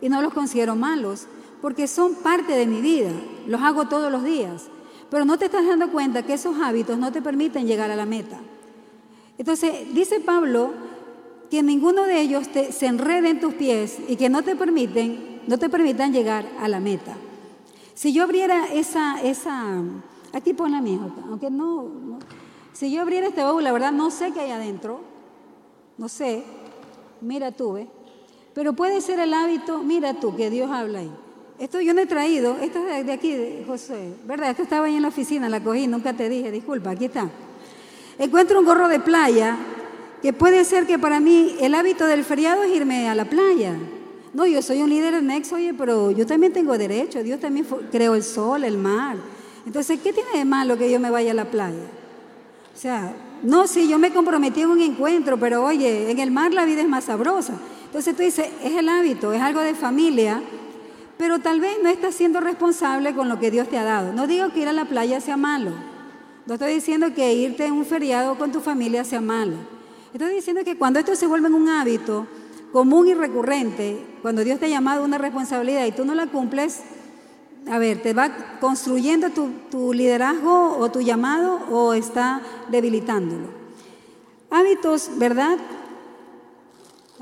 [0.00, 1.26] Y no los considero malos,
[1.60, 3.10] porque son parte de mi vida.
[3.46, 4.68] Los hago todos los días.
[5.10, 8.06] Pero no te estás dando cuenta que esos hábitos no te permiten llegar a la
[8.06, 8.38] meta.
[9.38, 10.72] Entonces, dice Pablo
[11.50, 15.58] que ninguno de ellos se enrede en tus pies y que no te permiten, no
[15.58, 17.16] te permitan llegar a la meta.
[17.94, 19.82] Si yo abriera esa, esa,
[20.32, 22.18] aquí pon la mía, aunque no,
[22.72, 25.00] si yo abriera este baúl, la verdad no sé qué hay adentro,
[25.96, 26.44] no sé,
[27.20, 27.88] mira tú, ¿ves?
[28.54, 31.10] Pero puede ser el hábito, mira tú, que Dios habla ahí.
[31.58, 34.50] Esto yo no he traído, esto es de aquí, José, ¿verdad?
[34.50, 37.28] Esto estaba ahí en la oficina, la cogí, nunca te dije, disculpa, aquí está.
[38.18, 39.56] Encuentro un gorro de playa
[40.20, 43.76] que puede ser que para mí el hábito del feriado es irme a la playa.
[44.34, 47.22] No, yo soy un líder en Next, oye, pero yo también tengo derecho.
[47.22, 49.16] Dios también creó el sol, el mar.
[49.64, 51.86] Entonces, ¿qué tiene de malo que yo me vaya a la playa?
[52.74, 56.52] O sea, no, sí, yo me comprometí en un encuentro, pero oye, en el mar
[56.52, 57.54] la vida es más sabrosa.
[57.84, 60.42] Entonces tú dices, es el hábito, es algo de familia,
[61.16, 64.12] pero tal vez no estás siendo responsable con lo que Dios te ha dado.
[64.12, 65.72] No digo que ir a la playa sea malo.
[66.48, 69.56] No estoy diciendo que irte en un feriado con tu familia sea malo.
[70.14, 72.26] Estoy diciendo que cuando esto se vuelve un hábito
[72.72, 76.26] común y recurrente, cuando Dios te ha llamado a una responsabilidad y tú no la
[76.26, 76.80] cumples,
[77.70, 83.48] a ver, ¿te va construyendo tu, tu liderazgo o tu llamado o está debilitándolo?
[84.48, 85.58] Hábitos, ¿verdad?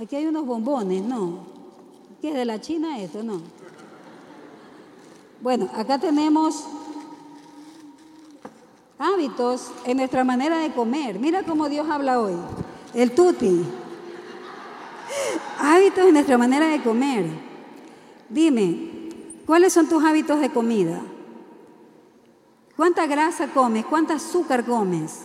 [0.00, 1.40] Aquí hay unos bombones, ¿no?
[2.20, 3.24] ¿Qué es de la China esto?
[3.24, 3.40] No.
[5.42, 6.64] Bueno, acá tenemos
[8.98, 11.18] hábitos en nuestra manera de comer.
[11.18, 12.34] Mira cómo Dios habla hoy.
[12.94, 13.64] El tuti.
[15.60, 17.26] Hábitos en nuestra manera de comer.
[18.28, 19.10] Dime,
[19.46, 21.00] ¿cuáles son tus hábitos de comida?
[22.76, 23.84] ¿Cuánta grasa comes?
[23.86, 25.22] ¿Cuánta azúcar comes?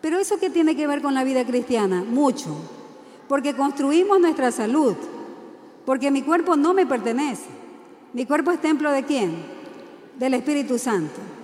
[0.00, 2.04] Pero eso qué tiene que ver con la vida cristiana?
[2.04, 2.54] Mucho.
[3.28, 4.94] Porque construimos nuestra salud.
[5.84, 7.46] Porque mi cuerpo no me pertenece.
[8.12, 9.44] Mi cuerpo es templo de quién?
[10.18, 11.35] Del Espíritu Santo.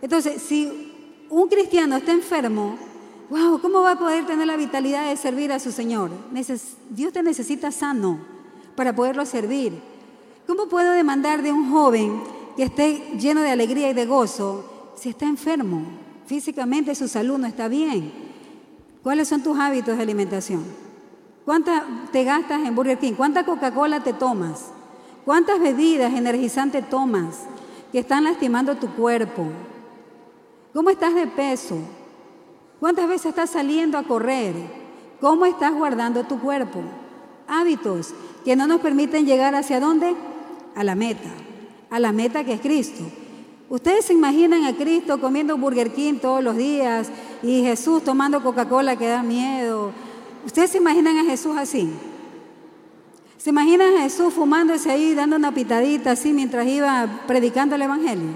[0.00, 0.92] Entonces, si
[1.28, 2.76] un cristiano está enfermo,
[3.30, 6.10] wow, ¿cómo va a poder tener la vitalidad de servir a su Señor?
[6.90, 8.18] Dios te necesita sano
[8.76, 9.72] para poderlo servir.
[10.46, 12.22] ¿Cómo puedo demandar de un joven
[12.56, 15.82] que esté lleno de alegría y de gozo si está enfermo?
[16.26, 18.12] Físicamente su salud no está bien.
[19.02, 20.64] ¿Cuáles son tus hábitos de alimentación?
[21.44, 21.82] ¿Cuántas
[22.12, 23.14] te gastas en Burger King?
[23.14, 24.66] ¿Cuánta Coca-Cola te tomas?
[25.24, 27.40] ¿Cuántas bebidas energizantes tomas
[27.90, 29.46] que están lastimando tu cuerpo?
[30.78, 31.76] ¿Cómo estás de peso?
[32.78, 34.54] ¿Cuántas veces estás saliendo a correr?
[35.20, 36.80] ¿Cómo estás guardando tu cuerpo?
[37.48, 38.14] Hábitos
[38.44, 40.14] que no nos permiten llegar hacia dónde?
[40.76, 41.30] A la meta,
[41.90, 43.02] a la meta que es Cristo.
[43.68, 47.10] Ustedes se imaginan a Cristo comiendo Burger King todos los días
[47.42, 49.90] y Jesús tomando Coca-Cola que da miedo.
[50.46, 51.90] ¿Ustedes se imaginan a Jesús así?
[53.36, 58.30] ¿Se imaginan a Jesús fumándose ahí, dando una pitadita así mientras iba predicando el Evangelio?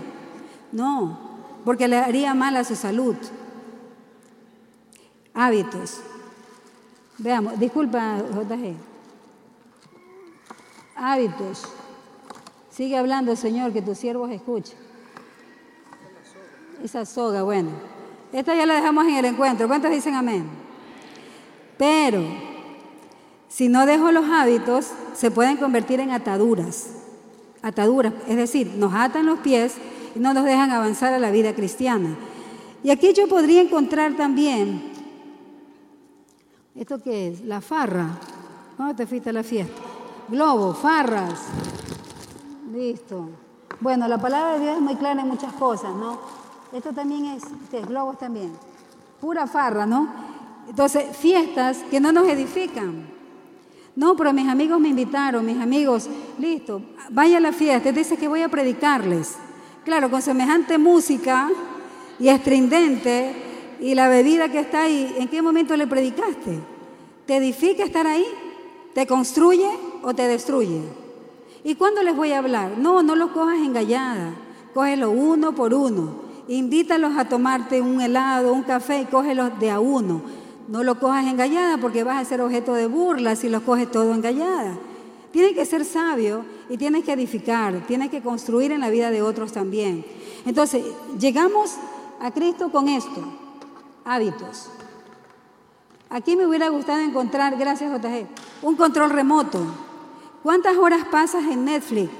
[0.73, 1.32] No,
[1.65, 3.17] porque le haría mal a su salud.
[5.35, 6.01] Hábitos.
[7.19, 8.75] Veamos, disculpa, JG.
[10.97, 11.65] Hábitos.
[12.71, 14.77] Sigue hablando, Señor, que tus siervos escuchen.
[16.83, 17.71] Esa soga, bueno.
[18.33, 19.69] Esta ya la dejamos en el encuentro.
[19.69, 20.49] ¿Cuántos dicen amén?
[21.77, 22.23] Pero
[23.49, 26.95] si no dejo los hábitos, se pueden convertir en ataduras.
[27.61, 29.75] Ataduras, es decir, nos atan los pies
[30.15, 32.17] no nos dejan avanzar a la vida cristiana.
[32.83, 34.93] Y aquí yo podría encontrar también,
[36.75, 37.41] ¿esto qué es?
[37.43, 38.09] La farra.
[38.77, 39.81] ¿Dónde te fuiste a la fiesta?
[40.29, 41.47] Globo, farras.
[42.73, 43.29] Listo.
[43.81, 46.19] Bueno, la palabra de Dios es muy clara en muchas cosas, ¿no?
[46.73, 47.87] Esto también es, ¿qué es?
[47.87, 48.53] Globos también.
[49.21, 50.09] Pura farra, ¿no?
[50.69, 53.07] Entonces, fiestas que no nos edifican.
[53.95, 58.27] No, pero mis amigos me invitaron, mis amigos, listo, vaya a la fiesta, dice que
[58.27, 59.37] voy a predicarles.
[59.85, 61.51] Claro, con semejante música
[62.19, 63.35] y estridente
[63.81, 66.59] y la bebida que está ahí, ¿en qué momento le predicaste?
[67.27, 68.25] ¿Te edifica estar ahí?
[68.95, 69.69] ¿Te construye
[70.03, 70.83] o te destruye?
[71.65, 72.79] ¿Y cuándo les voy a hablar?
[72.79, 74.35] No, no lo cojas engallada,
[74.73, 76.23] cógelo uno por uno.
[76.49, 80.23] Invítalos a tomarte un helado, un café y cógelos de a uno
[80.69, 84.15] no lo cojas engallada porque vas a ser objeto de burla si lo coges todo
[84.15, 84.75] engallada.
[85.33, 89.23] Tienes que ser sabio y tienes que edificar, tienes que construir en la vida de
[89.23, 90.05] otros también.
[90.45, 90.85] Entonces,
[91.19, 91.77] llegamos
[92.21, 93.23] a Cristo con esto,
[94.05, 94.71] hábitos.
[96.11, 98.27] Aquí me hubiera gustado encontrar, gracias JG,
[98.63, 99.65] un control remoto.
[100.43, 102.11] ¿Cuántas horas pasas en Netflix,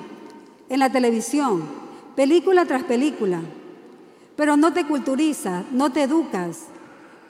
[0.69, 1.65] en la televisión,
[2.17, 3.41] película tras película?
[4.37, 6.69] Pero no te culturizas, no te educas,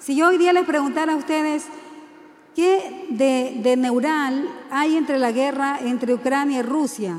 [0.02, 1.66] si yo hoy día les preguntara a ustedes
[2.54, 7.16] qué de, neural hay entre la guerra entre Ucrania y Rusia,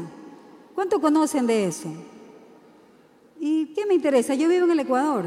[0.76, 1.90] ¿cuánto conocen de eso?
[3.40, 4.36] ¿Y qué me interesa?
[4.36, 5.26] Yo vivo en el Ecuador,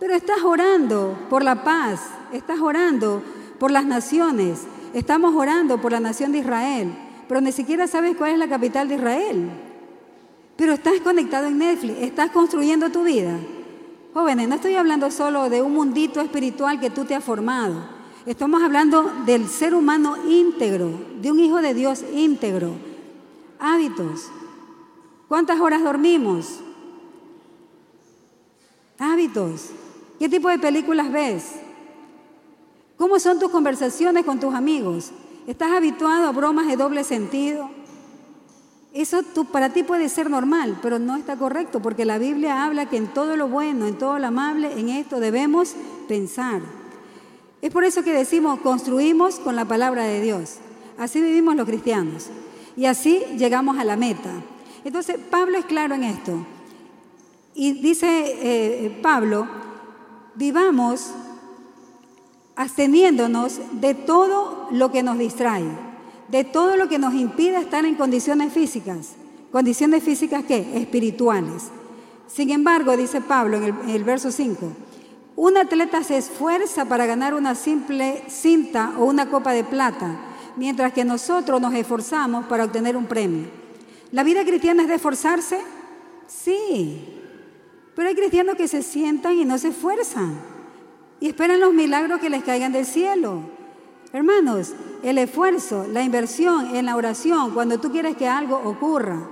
[0.00, 2.00] pero estás orando por la paz,
[2.32, 3.22] estás orando
[3.58, 4.62] por las naciones,
[4.94, 6.92] estamos orando por la nación de Israel,
[7.28, 9.50] pero ni siquiera sabes cuál es la capital de Israel.
[10.56, 13.38] Pero estás conectado en Netflix, estás construyendo tu vida.
[14.14, 17.95] Jóvenes, no estoy hablando solo de un mundito espiritual que tú te has formado.
[18.26, 20.90] Estamos hablando del ser humano íntegro,
[21.22, 22.72] de un hijo de Dios íntegro.
[23.60, 24.26] Hábitos.
[25.28, 26.58] ¿Cuántas horas dormimos?
[28.98, 29.70] Hábitos.
[30.18, 31.52] ¿Qué tipo de películas ves?
[32.96, 35.12] ¿Cómo son tus conversaciones con tus amigos?
[35.46, 37.70] ¿Estás habituado a bromas de doble sentido?
[38.92, 42.96] Eso para ti puede ser normal, pero no está correcto, porque la Biblia habla que
[42.96, 45.76] en todo lo bueno, en todo lo amable, en esto debemos
[46.08, 46.62] pensar.
[47.62, 50.56] Es por eso que decimos, construimos con la palabra de Dios.
[50.98, 52.26] Así vivimos los cristianos.
[52.76, 54.30] Y así llegamos a la meta.
[54.84, 56.46] Entonces, Pablo es claro en esto.
[57.54, 59.48] Y dice eh, Pablo,
[60.34, 61.10] vivamos
[62.54, 65.86] absteniéndonos de todo lo que nos distrae
[66.28, 69.12] de todo lo que nos impide estar en condiciones físicas.
[69.52, 70.72] ¿Condiciones físicas qué?
[70.74, 71.64] Espirituales.
[72.26, 74.72] Sin embargo, dice Pablo en el, en el verso 5,
[75.36, 80.16] un atleta se esfuerza para ganar una simple cinta o una copa de plata,
[80.56, 83.46] mientras que nosotros nos esforzamos para obtener un premio.
[84.12, 85.60] ¿La vida cristiana es de esforzarse?
[86.26, 87.22] Sí.
[87.94, 90.56] Pero hay cristianos que se sientan y no se esfuerzan
[91.20, 93.40] y esperan los milagros que les caigan del cielo.
[94.12, 94.72] Hermanos,
[95.02, 99.28] el esfuerzo, la inversión en la oración, cuando tú quieres que algo ocurra,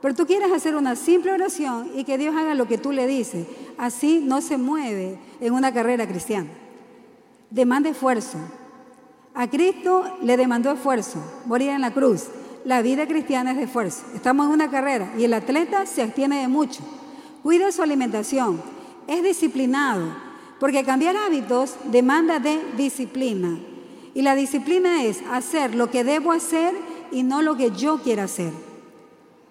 [0.00, 3.06] pero tú quieres hacer una simple oración y que Dios haga lo que tú le
[3.06, 6.48] dices, así no se mueve en una carrera cristiana.
[7.50, 8.38] demanda esfuerzo.
[9.34, 12.28] A Cristo le demandó esfuerzo, morir en la cruz.
[12.64, 14.04] La vida cristiana es de esfuerzo.
[14.14, 16.82] Estamos en una carrera y el atleta se abstiene de mucho.
[17.42, 18.60] Cuida su alimentación,
[19.06, 20.14] es disciplinado,
[20.58, 23.58] porque cambiar hábitos demanda de disciplina.
[24.14, 26.74] Y la disciplina es hacer lo que debo hacer
[27.12, 28.52] y no lo que yo quiero hacer.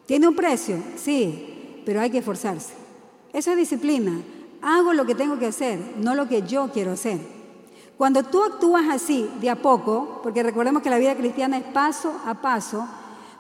[0.10, 0.82] ¿Tiene un precio?
[0.96, 2.74] Sí, pero hay que esforzarse.
[3.32, 4.20] Eso es disciplina.
[4.60, 7.20] Hago lo que tengo que hacer, no lo que yo quiero hacer.
[7.96, 12.12] Cuando tú actúas así, de a poco, porque recordemos que la vida cristiana es paso
[12.26, 12.88] a paso,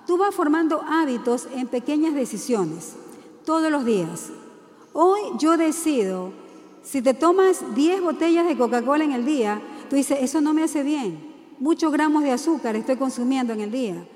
[0.05, 2.93] tú vas formando hábitos en pequeñas decisiones,
[3.45, 4.29] todos los días.
[4.93, 6.33] Hoy yo decido,
[6.83, 10.61] si te tomas 10 botellas de Coca-Cola en el día, tú dices, eso no me
[10.61, 11.33] hace bien.
[11.57, 14.07] Muchos gramos de azúcar estoy consumiendo en el día.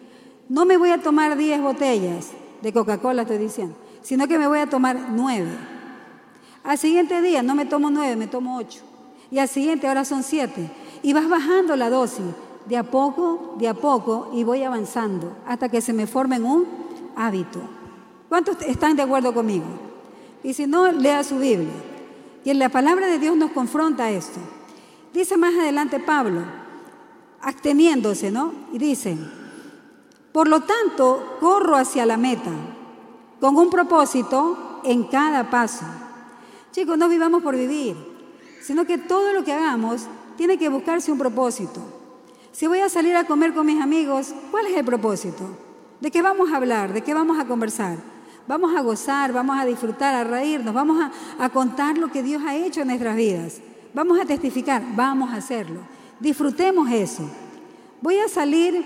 [0.50, 2.30] No me voy a tomar 10 botellas
[2.64, 5.50] de Coca-Cola, estoy diciendo, sino que me voy a tomar 9.
[6.64, 8.80] Al siguiente día no me tomo 9, me tomo 8.
[9.30, 10.72] Y al siguiente ahora son 7.
[11.04, 12.24] Y vas bajando la dosis
[12.66, 16.66] de a poco, de a poco, y voy avanzando hasta que se me forme un
[17.18, 17.60] hábito.
[18.30, 19.66] ¿Cuántos están de acuerdo conmigo?
[20.42, 21.74] Y si no, lea su Biblia.
[22.46, 24.40] Y en la palabra de Dios nos confronta esto.
[25.14, 26.44] Dice más adelante Pablo,
[27.42, 28.54] absteniéndose, ¿no?
[28.72, 29.18] Y dice,
[30.34, 32.52] por lo tanto, corro hacia la meta,
[33.40, 35.86] con un propósito en cada paso.
[36.72, 37.96] Chicos, no vivamos por vivir,
[38.62, 41.80] sino que todo lo que hagamos tiene que buscarse un propósito.
[42.52, 45.44] Si voy a salir a comer con mis amigos, ¿cuál es el propósito?
[46.02, 46.94] ¿De qué vamos a hablar?
[46.94, 47.98] ¿De qué vamos a conversar?
[48.48, 52.56] Vamos a gozar, vamos a disfrutar, a reírnos, vamos a, contar lo que Dios ha
[52.56, 53.62] hecho en nuestras vidas.
[53.94, 55.80] Vamos a testificar, vamos a hacerlo.
[56.20, 57.24] Disfrutemos eso.
[58.02, 58.86] Voy a salir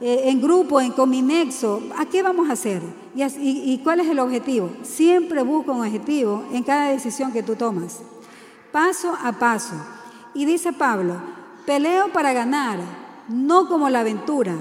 [0.00, 1.82] eh, en grupo, en, con mi nexo.
[1.96, 2.82] ¿A qué vamos a hacer?
[3.14, 4.70] Y, y cuál es el objetivo?
[4.82, 8.00] Siempre busca un objetivo en cada decisión que tú tomas.
[8.72, 9.74] Paso a paso.
[10.34, 11.14] Y dice Pablo,
[11.66, 12.78] peleo para ganar,
[13.28, 14.54] no como la aventura.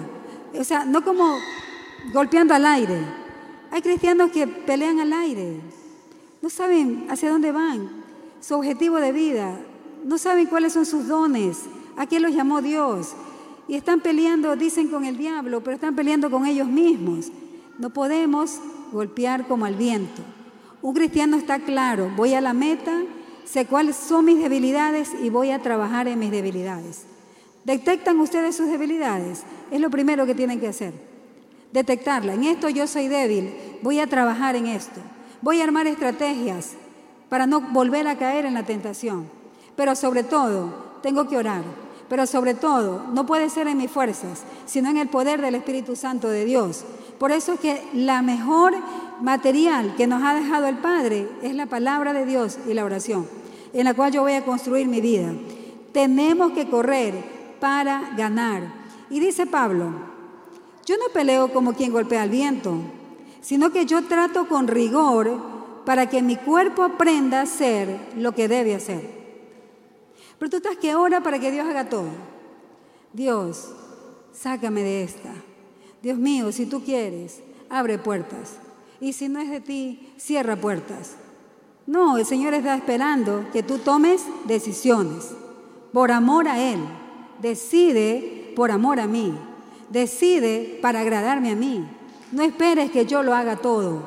[0.58, 1.38] O sea, no como
[2.13, 2.99] golpeando al aire.
[3.71, 5.62] Hay cristianos que pelean al aire,
[6.41, 7.89] no saben hacia dónde van,
[8.41, 9.60] su objetivo de vida,
[10.04, 13.13] no saben cuáles son sus dones, a qué los llamó Dios.
[13.69, 17.32] Y están peleando, dicen, con el diablo, pero están peleando con ellos mismos.
[17.77, 18.60] No podemos
[18.91, 20.21] golpear como al viento.
[20.82, 23.03] Un cristiano está claro, voy a la meta,
[23.45, 27.05] sé cuáles son mis debilidades y voy a trabajar en mis debilidades.
[27.63, 29.43] ¿Detectan ustedes sus debilidades?
[29.71, 31.10] Es lo primero que tienen que hacer
[31.71, 32.34] detectarla.
[32.34, 34.99] En esto yo soy débil, voy a trabajar en esto.
[35.41, 36.73] Voy a armar estrategias
[37.29, 39.29] para no volver a caer en la tentación.
[39.75, 41.63] Pero sobre todo, tengo que orar.
[42.10, 45.95] Pero sobre todo, no puede ser en mis fuerzas, sino en el poder del Espíritu
[45.95, 46.84] Santo de Dios.
[47.19, 48.74] Por eso es que la mejor
[49.22, 53.28] material que nos ha dejado el Padre es la palabra de Dios y la oración,
[53.74, 55.32] en la cual yo voy a construir mi vida.
[55.91, 57.13] Tenemos que correr
[57.60, 58.63] para ganar.
[59.10, 59.91] Y dice Pablo,
[60.86, 62.76] yo no peleo como quien golpea al viento,
[63.41, 65.39] sino que yo trato con rigor
[65.86, 69.18] para que mi cuerpo aprenda a hacer lo que debe hacer.
[70.39, 72.10] Pero tú estás que ora para que Dios haga todo.
[73.13, 73.69] Dios,
[74.32, 75.34] sácame de esta.
[76.02, 78.58] Dios mío, si tú quieres, abre puertas.
[79.02, 81.17] Y si no es de ti, cierra puertas.
[81.86, 85.32] No, el Señor está esperando que tú tomes decisiones
[85.91, 86.80] por amor a Él.
[87.41, 89.34] Decide por amor a mí.
[89.89, 91.86] Decide para agradarme a mí.
[92.32, 94.04] No esperes que yo lo haga todo.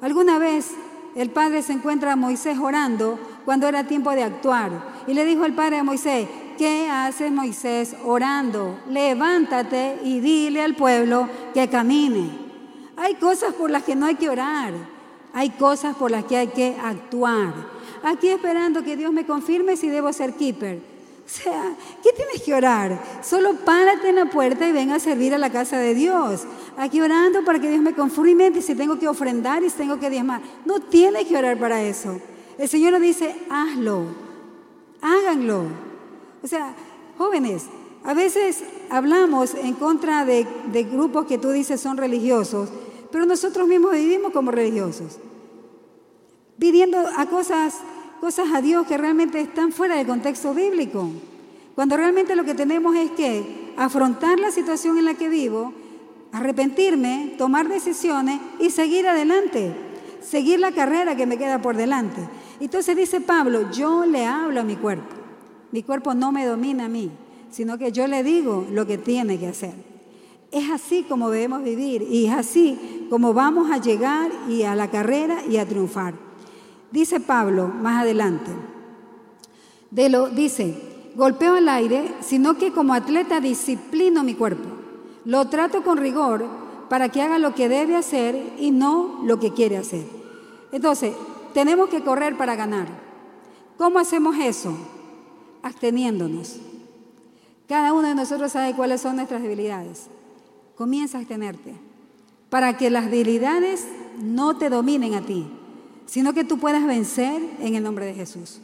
[0.00, 0.72] Alguna vez
[1.14, 4.70] el padre se encuentra a Moisés orando cuando era tiempo de actuar
[5.06, 8.78] y le dijo el padre a Moisés, ¿qué haces Moisés orando?
[8.88, 12.30] Levántate y dile al pueblo que camine.
[12.96, 14.74] Hay cosas por las que no hay que orar,
[15.32, 17.54] hay cosas por las que hay que actuar.
[18.02, 20.97] Aquí esperando que Dios me confirme si debo ser keeper.
[21.28, 22.98] O sea, ¿qué tienes que orar?
[23.22, 26.46] Solo párate en la puerta y ven a servir a la casa de Dios.
[26.78, 30.40] Aquí orando para que Dios me confirme si tengo que ofrendar y tengo que diezmar.
[30.64, 32.18] No tienes que orar para eso.
[32.56, 34.06] El Señor nos dice, hazlo,
[35.02, 35.64] háganlo.
[36.42, 36.74] O sea,
[37.18, 37.66] jóvenes,
[38.04, 42.70] a veces hablamos en contra de, de grupos que tú dices son religiosos,
[43.12, 45.18] pero nosotros mismos vivimos como religiosos,
[46.58, 47.74] pidiendo a cosas
[48.18, 51.08] cosas a Dios que realmente están fuera del contexto bíblico.
[51.74, 55.72] Cuando realmente lo que tenemos es que afrontar la situación en la que vivo,
[56.32, 59.72] arrepentirme, tomar decisiones y seguir adelante,
[60.20, 62.20] seguir la carrera que me queda por delante.
[62.60, 65.14] Entonces dice Pablo, yo le hablo a mi cuerpo.
[65.70, 67.10] Mi cuerpo no me domina a mí,
[67.50, 69.74] sino que yo le digo lo que tiene que hacer.
[70.50, 74.90] Es así como debemos vivir y es así como vamos a llegar y a la
[74.90, 76.27] carrera y a triunfar.
[76.90, 78.50] Dice Pablo más adelante,
[79.90, 84.68] De lo, dice, golpeo al aire, sino que como atleta disciplino mi cuerpo.
[85.24, 86.46] Lo trato con rigor
[86.88, 90.06] para que haga lo que debe hacer y no lo que quiere hacer.
[90.72, 91.14] Entonces,
[91.54, 92.86] tenemos que correr para ganar.
[93.76, 94.76] ¿Cómo hacemos eso?
[95.62, 96.56] Absteniéndonos.
[97.68, 100.06] Cada uno de nosotros sabe cuáles son nuestras debilidades.
[100.76, 101.74] Comienza a abstenerte
[102.48, 103.86] para que las debilidades
[104.22, 105.46] no te dominen a ti,
[106.08, 108.60] sino que tú puedas vencer en el nombre de Jesús,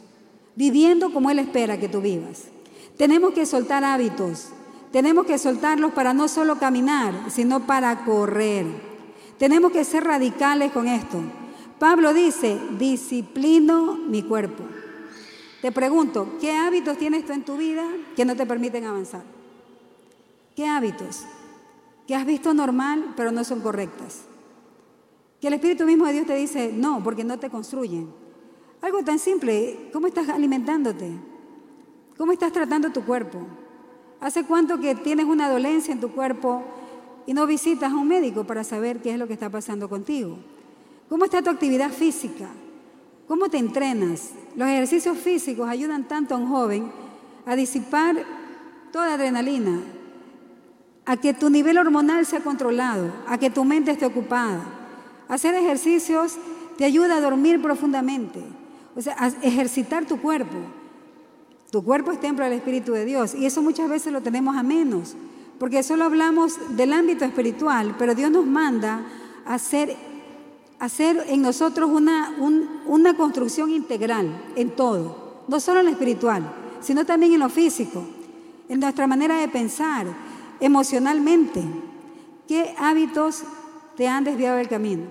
[0.55, 2.45] viviendo como Él espera que tú vivas.
[2.97, 4.49] Tenemos que soltar hábitos,
[4.91, 8.65] tenemos que soltarlos para no solo caminar, sino para correr.
[9.37, 11.19] Tenemos que ser radicales con esto.
[11.77, 14.63] Pablo dice, disciplino mi cuerpo.
[15.61, 17.83] Te pregunto, ¿qué hábitos tienes tú en tu vida
[18.15, 19.23] que no te permiten avanzar?
[20.55, 21.25] ¿Qué hábitos?
[22.07, 24.24] Que has visto normal, pero no son correctas.
[25.39, 28.09] Que el Espíritu mismo de Dios te dice, no, porque no te construyen.
[28.81, 31.11] Algo tan simple, ¿cómo estás alimentándote?
[32.17, 33.39] ¿Cómo estás tratando tu cuerpo?
[34.21, 36.63] ¿Hace cuánto que tienes una dolencia en tu cuerpo
[37.25, 40.37] y no visitas a un médico para saber qué es lo que está pasando contigo?
[41.09, 42.47] ¿Cómo está tu actividad física?
[43.27, 44.31] ¿Cómo te entrenas?
[44.55, 46.91] Los ejercicios físicos ayudan tanto a un joven
[47.45, 48.23] a disipar
[48.91, 49.81] toda adrenalina,
[51.05, 54.61] a que tu nivel hormonal sea controlado, a que tu mente esté ocupada.
[55.27, 56.37] Hacer ejercicios
[56.77, 58.41] te ayuda a dormir profundamente,
[58.95, 60.57] o sea, a ejercitar tu cuerpo.
[61.71, 64.63] Tu cuerpo es templo del Espíritu de Dios y eso muchas veces lo tenemos a
[64.63, 65.15] menos,
[65.59, 69.01] porque solo hablamos del ámbito espiritual, pero Dios nos manda
[69.45, 69.95] a hacer
[70.79, 72.35] hacer en nosotros una,
[72.85, 76.43] una construcción integral en todo, no solo en lo espiritual,
[76.81, 78.03] sino también en lo físico,
[78.69, 80.05] en nuestra manera de pensar,
[80.59, 81.63] emocionalmente.
[82.47, 83.43] ¿Qué hábitos
[83.95, 85.03] te han desviado del camino?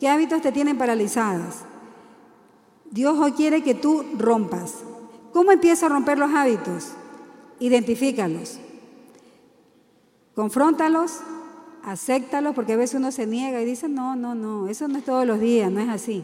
[0.00, 1.64] ¿Qué hábitos te tienen paralizadas?
[2.90, 4.74] Dios hoy quiere que tú rompas.
[5.32, 6.92] ¿Cómo empieza a romper los hábitos?
[7.58, 8.58] Identifícalos.
[10.34, 11.20] Confróntalos
[11.88, 15.04] acéptalo, porque a veces uno se niega y dice, no, no, no, eso no es
[15.04, 16.22] todos los días, no es así.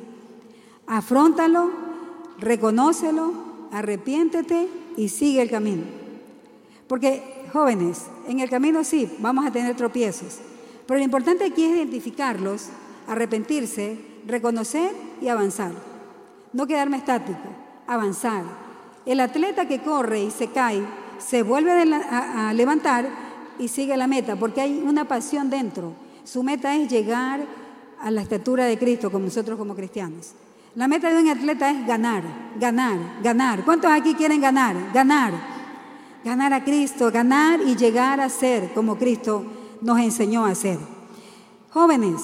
[0.86, 1.70] Afróntalo,
[2.38, 3.32] reconócelo,
[3.72, 5.84] arrepiéntete y sigue el camino.
[6.86, 10.38] Porque, jóvenes, en el camino sí, vamos a tener tropiezos,
[10.86, 12.68] pero lo importante aquí es identificarlos,
[13.06, 15.72] arrepentirse, reconocer y avanzar.
[16.52, 17.48] No quedarme estático,
[17.86, 18.44] avanzar.
[19.06, 20.82] El atleta que corre y se cae,
[21.18, 23.08] se vuelve a levantar
[23.58, 25.92] y sigue la meta, porque hay una pasión dentro.
[26.24, 27.40] Su meta es llegar
[28.00, 30.32] a la estatura de Cristo, como nosotros como cristianos.
[30.74, 32.22] La meta de un atleta es ganar,
[32.58, 33.64] ganar, ganar.
[33.64, 34.76] ¿Cuántos aquí quieren ganar?
[34.92, 35.32] Ganar.
[36.24, 39.44] Ganar a Cristo, ganar y llegar a ser como Cristo
[39.84, 40.78] nos enseñó a ser.
[41.70, 42.22] Jóvenes,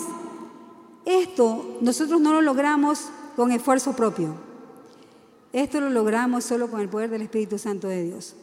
[1.04, 4.34] esto nosotros no lo logramos con esfuerzo propio.
[5.52, 8.34] Esto lo logramos solo con el poder del Espíritu Santo de Dios.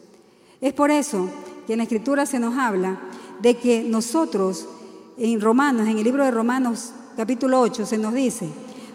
[0.60, 1.28] Es por eso
[1.66, 3.00] que en la Escritura se nos habla
[3.40, 4.68] de que nosotros,
[5.16, 8.48] en Romanos, en el libro de Romanos capítulo 8, se nos dice,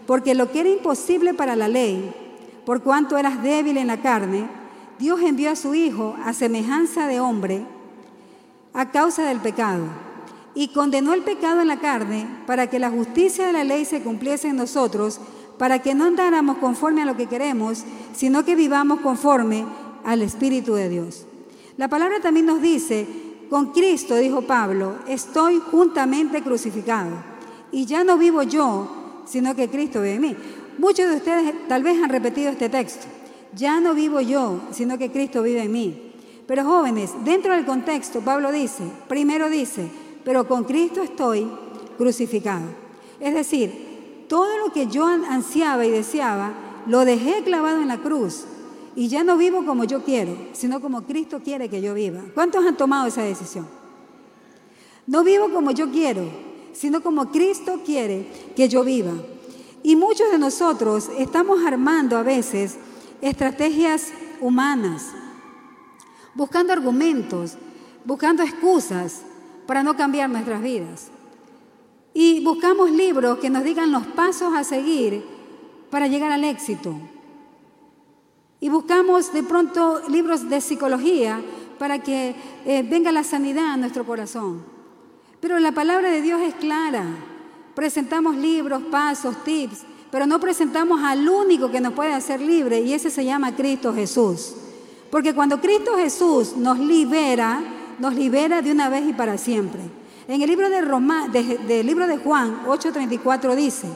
[0.08, 2.14] porque lo que era imposible para la ley,
[2.66, 4.48] por cuanto eras débil en la carne,
[5.00, 7.66] Dios envió a su Hijo a semejanza de hombre
[8.74, 9.84] a causa del pecado
[10.56, 14.02] y condenó el pecado en la carne para que la justicia de la ley se
[14.02, 15.20] cumpliese en nosotros,
[15.58, 17.84] para que no andáramos conforme a lo que queremos,
[18.14, 19.66] sino que vivamos conforme
[20.04, 21.26] al Espíritu de Dios.
[21.78, 23.08] La palabra también nos dice,
[23.50, 27.12] con Cristo, dijo Pablo, estoy juntamente crucificado.
[27.72, 28.88] Y ya no vivo yo,
[29.26, 30.36] sino que Cristo vive en mí.
[30.78, 33.06] Muchos de ustedes tal vez han repetido este texto.
[33.56, 36.12] Ya no vivo yo, sino que Cristo vive en mí.
[36.48, 39.90] Pero jóvenes, dentro del contexto, Pablo dice, primero dice,
[40.24, 41.50] pero con Cristo estoy
[41.98, 42.66] crucificado.
[43.20, 46.54] Es decir, todo lo que yo ansiaba y deseaba,
[46.88, 48.46] lo dejé clavado en la cruz
[48.96, 52.22] y ya no vivo como yo quiero, sino como Cristo quiere que yo viva.
[52.34, 53.68] ¿Cuántos han tomado esa decisión?
[55.08, 56.24] No vivo como yo quiero,
[56.74, 59.14] sino como Cristo quiere que yo viva.
[59.82, 62.78] Y muchos de nosotros estamos armando a veces
[63.22, 65.08] estrategias humanas,
[66.36, 67.58] buscando argumentos,
[68.06, 69.24] buscando excusas
[69.66, 71.10] para no cambiar nuestras vidas.
[72.14, 75.24] Y buscamos libros que nos digan los pasos a seguir
[75.90, 76.96] para llegar al éxito.
[78.60, 81.42] Y buscamos de pronto libros de psicología
[81.80, 82.36] para que
[82.66, 84.64] eh, venga la sanidad a nuestro corazón.
[85.40, 87.04] Pero la palabra de Dios es clara.
[87.76, 92.94] Presentamos libros, pasos, tips, pero no presentamos al único que nos puede hacer libre y
[92.94, 94.54] ese se llama Cristo Jesús.
[95.10, 97.62] Porque cuando Cristo Jesús nos libera,
[98.00, 99.82] nos libera de una vez y para siempre.
[100.28, 103.88] En el libro de, Juan 8:34 dice,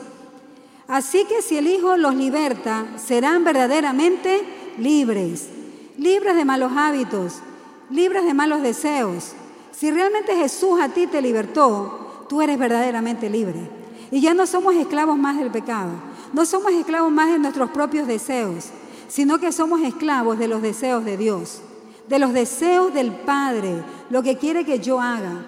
[0.88, 4.44] Así que si el Hijo los liberta, serán verdaderamente
[4.78, 5.50] libres.
[5.98, 7.42] libres de malos hábitos,
[7.90, 9.34] libres de malos deseos.
[9.72, 13.70] Si realmente Jesús a ti te libertó, tú eres verdaderamente libre.
[14.12, 15.92] Y ya no somos esclavos más del pecado,
[16.34, 18.70] no somos esclavos más de nuestros propios deseos,
[19.08, 21.62] sino que somos esclavos de los deseos de Dios,
[22.08, 25.46] de los deseos del Padre, lo que quiere que yo haga.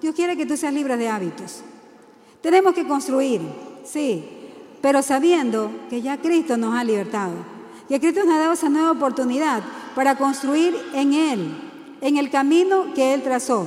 [0.00, 1.62] Dios quiere que tú seas libre de hábitos.
[2.40, 3.40] Tenemos que construir,
[3.84, 4.24] sí,
[4.82, 7.32] pero sabiendo que ya Cristo nos ha libertado,
[7.88, 9.62] que Cristo nos ha dado esa nueva oportunidad
[9.94, 11.56] para construir en Él,
[12.00, 13.66] en el camino que Él trazó.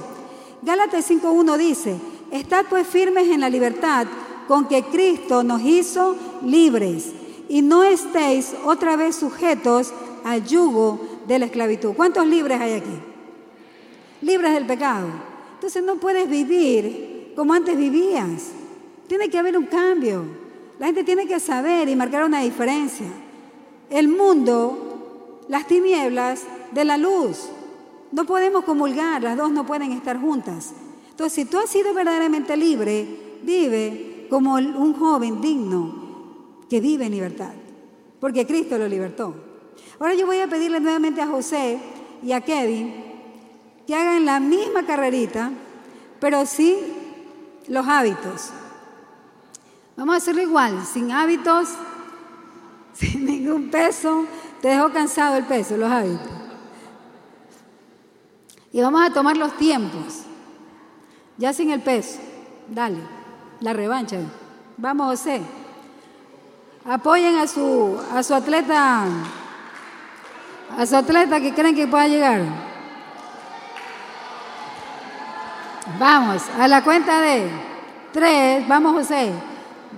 [0.62, 1.96] Gálatas 5.1 dice,
[2.32, 4.06] estad pues firmes en la libertad
[4.48, 7.14] con que Cristo nos hizo libres
[7.50, 11.93] y no estéis otra vez sujetos al yugo de la esclavitud.
[11.93, 12.99] ¿Cuántos libres hay aquí?
[14.21, 15.07] Libres del pecado.
[15.55, 18.51] Entonces no puedes vivir como antes vivías.
[19.07, 20.23] Tiene que haber un cambio.
[20.80, 23.07] La gente tiene que saber y marcar una diferencia.
[23.89, 27.49] El mundo, las tinieblas de la luz.
[28.11, 30.73] No podemos comulgar, las dos no pueden estar juntas.
[31.09, 33.05] Entonces, si tú has sido verdaderamente libre,
[33.43, 36.07] vive como un joven digno
[36.69, 37.53] que vive en libertad,
[38.19, 39.47] porque Cristo lo libertó.
[39.99, 41.80] Ahora yo voy a pedirle nuevamente a José
[42.21, 43.07] y a Kevin
[43.86, 45.51] que hagan la misma carrerita,
[46.19, 46.75] pero sin
[47.67, 48.49] los hábitos.
[49.95, 51.69] Vamos a hacerlo igual, sin hábitos,
[52.93, 54.25] sin ningún peso.
[54.61, 56.32] Te dejó cansado el peso, los hábitos.
[58.73, 60.23] Y vamos a tomar los tiempos,
[61.38, 62.19] ya sin el peso.
[62.67, 62.99] Dale
[63.61, 64.19] la revancha.
[64.78, 65.41] Vamos, José.
[66.86, 69.05] Apoyen a su, a su atleta,
[70.76, 72.41] a su atleta que creen que pueda llegar.
[75.99, 77.49] Vamos, a la cuenta de
[78.11, 79.32] tres, vamos José.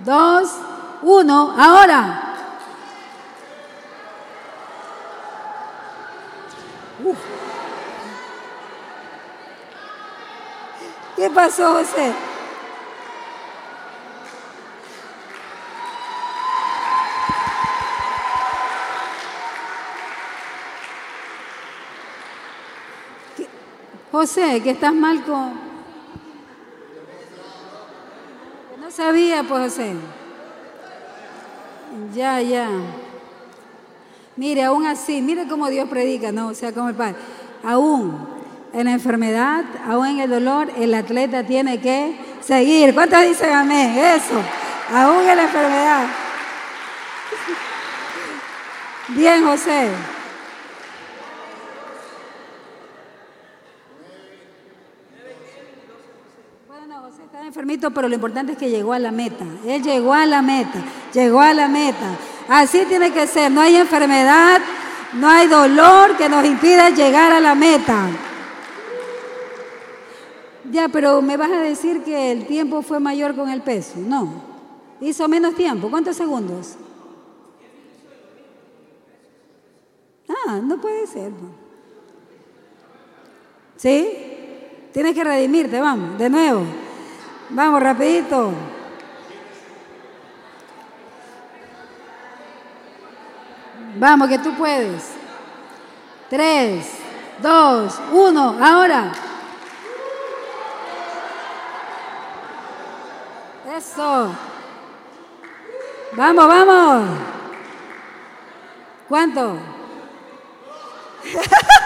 [0.04, 0.54] Dos,
[1.02, 2.26] uno, ahora.
[11.16, 12.29] ¿Qué pasó, José?
[24.10, 25.52] José, que estás mal con...
[28.80, 29.94] No sabía, pues José.
[32.14, 32.68] Ya, ya.
[34.36, 36.48] Mire, aún así, mire cómo Dios predica, ¿no?
[36.48, 37.16] O sea, como el Padre.
[37.62, 38.26] Aún
[38.72, 42.94] en la enfermedad, aún en el dolor, el atleta tiene que seguir.
[42.94, 43.96] ¿Cuántos dicen amén?
[43.96, 44.40] Eso.
[44.92, 46.06] Aún en la enfermedad.
[49.08, 49.88] Bien, José.
[57.50, 59.44] Enfermito, pero lo importante es que llegó a la meta.
[59.66, 62.16] Él llegó a la meta, llegó a la meta.
[62.48, 63.50] Así tiene que ser.
[63.50, 64.60] No hay enfermedad,
[65.14, 68.06] no hay dolor que nos impida llegar a la meta.
[70.70, 73.94] Ya, pero me vas a decir que el tiempo fue mayor con el peso.
[73.96, 74.32] No,
[75.00, 75.90] hizo menos tiempo.
[75.90, 76.76] ¿Cuántos segundos?
[80.46, 81.32] Ah, no puede ser.
[83.76, 84.08] ¿Sí?
[84.92, 86.89] Tienes que redimirte, vamos, de nuevo.
[87.50, 88.52] Vamos, rapidito.
[93.96, 95.14] Vamos, que tú puedes.
[96.28, 96.86] Tres,
[97.42, 99.10] dos, uno, ahora.
[103.76, 104.32] Eso.
[106.12, 107.08] Vamos, vamos.
[109.08, 109.58] ¿Cuánto?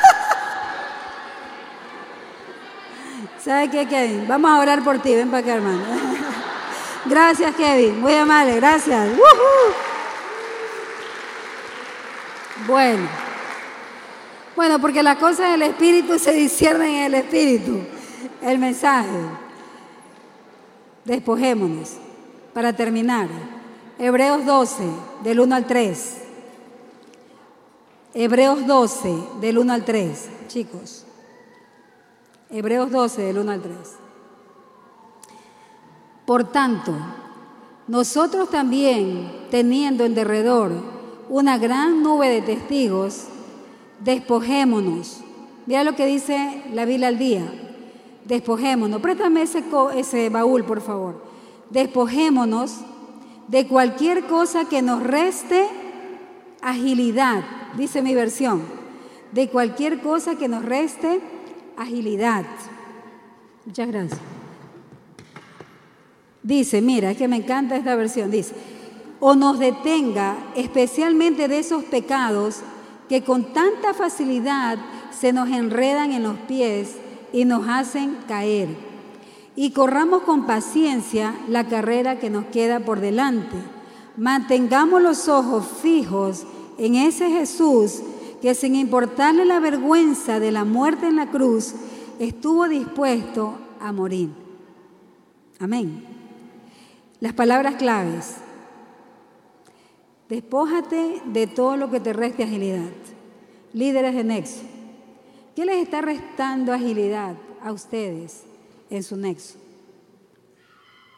[3.45, 4.27] ¿Sabe qué, Kevin?
[4.27, 5.15] Vamos a orar por ti.
[5.15, 5.83] Ven para acá, hermano.
[7.05, 8.01] Gracias, Kevin.
[8.01, 8.57] Muy amable.
[8.57, 9.11] Gracias.
[12.67, 13.07] Bueno.
[14.57, 17.81] Bueno, porque las cosas del Espíritu se disciernen en el Espíritu.
[18.41, 19.11] El mensaje.
[21.05, 21.99] Despojémonos.
[22.55, 23.29] Para terminar.
[23.99, 24.85] Hebreos 12,
[25.23, 26.17] del 1 al 3.
[28.15, 30.29] Hebreos 12, del 1 al 3.
[30.49, 31.05] Chicos.
[32.55, 33.77] Hebreos 12, del 1 al 3.
[36.25, 36.95] Por tanto,
[37.89, 40.71] nosotros también, teniendo en derredor
[41.29, 43.25] una gran nube de testigos,
[43.99, 45.23] despojémonos.
[45.67, 47.43] Mira lo que dice la Biblia al día.
[48.25, 49.01] Despojémonos.
[49.01, 49.65] Préstame ese,
[49.97, 51.25] ese baúl, por favor.
[51.71, 52.83] Despojémonos
[53.49, 55.67] de cualquier cosa que nos reste
[56.63, 57.43] agilidad,
[57.77, 58.63] dice mi versión.
[59.33, 61.21] De cualquier cosa que nos reste
[61.77, 62.45] agilidad.
[63.65, 64.21] Muchas gracias.
[66.43, 68.55] Dice, mira, es que me encanta esta versión, dice,
[69.19, 72.61] o nos detenga especialmente de esos pecados
[73.09, 74.79] que con tanta facilidad
[75.11, 76.97] se nos enredan en los pies
[77.33, 78.69] y nos hacen caer.
[79.57, 83.57] Y corramos con paciencia la carrera que nos queda por delante.
[84.17, 86.45] Mantengamos los ojos fijos
[86.77, 88.03] en ese Jesús
[88.45, 91.75] que sin importarle la vergüenza de la muerte en la cruz,
[92.19, 94.29] estuvo dispuesto a morir.
[95.59, 96.05] Amén.
[97.21, 98.35] Las palabras claves.
[100.29, 102.91] Despójate de todo lo que te reste agilidad.
[103.73, 104.61] Líderes de Nexo.
[105.57, 108.43] ¿Qué les está restando agilidad a ustedes
[108.91, 109.57] en su Nexo?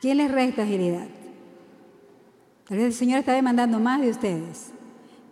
[0.01, 1.09] ¿Quién les resta agilidad?
[2.69, 4.76] Tal vez el Señor está demandando más de ustedes.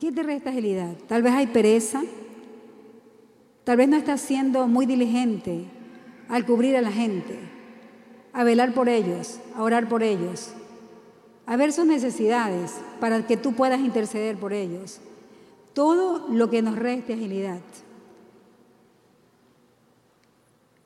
[0.05, 0.93] ¿Qué te resta agilidad?
[1.09, 2.03] Tal vez hay pereza.
[3.65, 5.65] Tal vez no estás siendo muy diligente
[6.29, 7.39] al cubrir a la gente,
[8.35, 10.53] a velar por ellos, a orar por ellos,
[11.47, 15.01] a ver sus necesidades para que tú puedas interceder por ellos.
[15.73, 17.63] Todo lo que nos reste agilidad.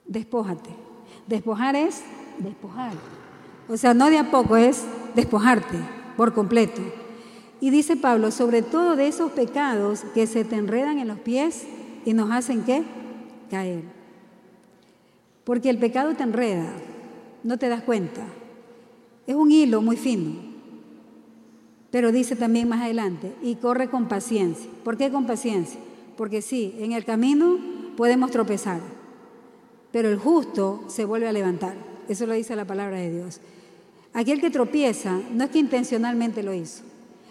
[0.06, 0.70] Despójate.
[1.26, 2.04] Despojar es
[2.38, 2.92] despojar.
[3.68, 4.84] O sea, no de a poco, es
[5.16, 5.76] despojarte
[6.16, 7.07] por completo.
[7.60, 11.66] Y dice Pablo, sobre todo de esos pecados que se te enredan en los pies
[12.04, 12.84] y nos hacen qué?
[13.50, 13.82] Caer.
[15.44, 16.70] Porque el pecado te enreda,
[17.42, 18.22] no te das cuenta.
[19.26, 20.48] Es un hilo muy fino.
[21.90, 24.70] Pero dice también más adelante, y corre con paciencia.
[24.84, 25.80] ¿Por qué con paciencia?
[26.16, 27.58] Porque sí, en el camino
[27.96, 28.80] podemos tropezar,
[29.90, 31.74] pero el justo se vuelve a levantar.
[32.08, 33.40] Eso lo dice la palabra de Dios.
[34.12, 36.82] Aquel que tropieza no es que intencionalmente lo hizo.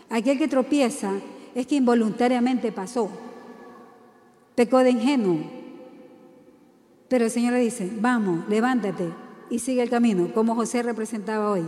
[0.09, 1.11] Aquel que tropieza
[1.53, 3.09] es que involuntariamente pasó.
[4.55, 5.39] Pecó de ingenuo.
[7.09, 9.09] Pero el Señor le dice, vamos, levántate
[9.49, 11.63] y sigue el camino, como José representaba hoy.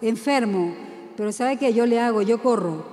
[0.00, 0.72] Enfermo,
[1.16, 1.72] pero ¿sabe qué?
[1.72, 2.84] Yo le hago, yo corro.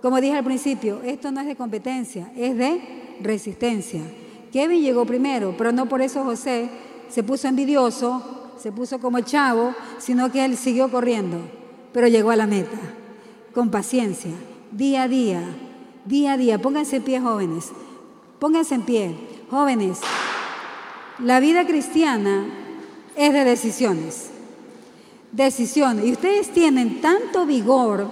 [0.00, 4.02] Como dije al principio, esto no es de competencia, es de resistencia.
[4.52, 6.68] Kevin llegó primero, pero no por eso José
[7.08, 11.38] se puso envidioso, se puso como chavo, sino que él siguió corriendo,
[11.92, 12.78] pero llegó a la meta
[13.54, 14.32] con paciencia,
[14.72, 15.42] día a día,
[16.04, 16.60] día a día.
[16.60, 17.70] Pónganse en pie, jóvenes.
[18.38, 19.16] Pónganse en pie,
[19.50, 20.00] jóvenes.
[21.20, 22.46] La vida cristiana
[23.16, 24.30] es de decisiones.
[25.30, 26.04] Decisiones.
[26.04, 28.08] Y ustedes tienen tanto vigor,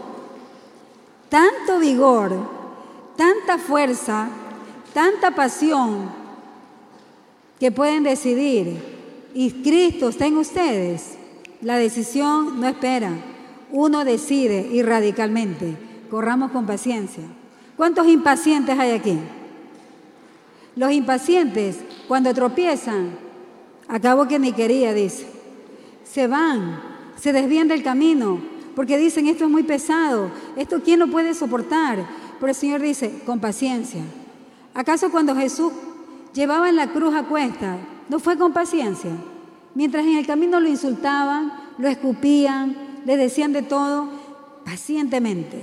[1.29, 2.33] tanto vigor,
[3.17, 4.29] tanta fuerza,
[4.95, 6.11] tanta pasión,
[7.59, 8.93] que pueden decidir.
[9.35, 11.15] Y Cristo está en ustedes.
[11.61, 13.32] La decisión no espera
[13.73, 15.77] uno decide y radicalmente.
[16.11, 17.25] Corramos con paciencia.
[17.77, 19.19] ¿Cuántos impacientes hay aquí?
[20.77, 23.11] Los impacientes, cuando tropiezan,
[23.89, 25.27] acabo que ni quería, dice,
[26.05, 26.81] se van,
[27.17, 28.41] se desvían del camino,
[28.75, 32.07] porque dicen, esto es muy pesado, esto quién lo puede soportar.
[32.41, 34.03] Pero el Señor dice, con paciencia.
[34.75, 35.73] ¿Acaso cuando Jesús
[36.33, 37.77] llevaba en la cruz a cuesta,
[38.09, 39.11] no fue con paciencia?
[39.75, 44.09] Mientras en el camino lo insultaban, lo escupían, le decían de todo
[44.65, 45.61] pacientemente.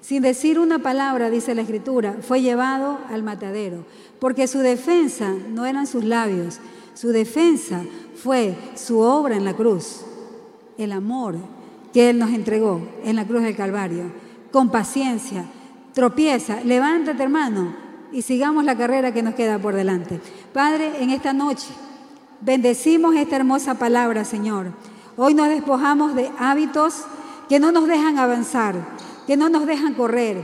[0.00, 3.84] Sin decir una palabra, dice la Escritura, fue llevado al matadero,
[4.18, 6.58] porque su defensa no eran sus labios,
[6.94, 7.82] su defensa
[8.14, 10.00] fue su obra en la cruz,
[10.78, 11.36] el amor
[11.92, 14.04] que Él nos entregó en la cruz del Calvario,
[14.50, 15.44] con paciencia,
[15.92, 17.74] tropieza, levántate hermano
[18.12, 20.20] y sigamos la carrera que nos queda por delante.
[20.52, 21.68] Padre, en esta noche
[22.40, 24.72] bendecimos esta hermosa palabra, Señor.
[25.16, 27.02] Hoy nos despojamos de hábitos
[27.48, 28.76] que no nos dejan avanzar,
[29.26, 30.42] que no nos dejan correr.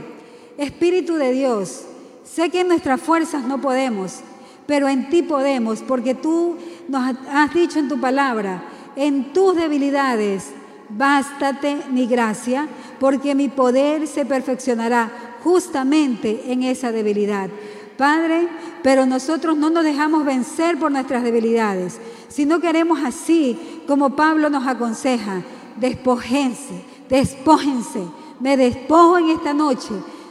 [0.57, 1.85] Espíritu de Dios,
[2.23, 4.19] sé que en nuestras fuerzas no podemos,
[4.65, 6.57] pero en ti podemos, porque tú
[6.89, 8.63] nos has dicho en tu palabra,
[8.95, 10.51] en tus debilidades,
[10.89, 12.67] bástate mi gracia,
[12.99, 15.11] porque mi poder se perfeccionará
[15.43, 17.49] justamente en esa debilidad.
[17.97, 18.47] Padre,
[18.87, 24.65] pero nosotros no nos dejamos vencer por nuestras debilidades, sino queremos así como Pablo nos
[24.65, 25.41] aconseja,
[25.75, 28.03] despójense, despójense.
[28.39, 29.89] Me despojo en esta noche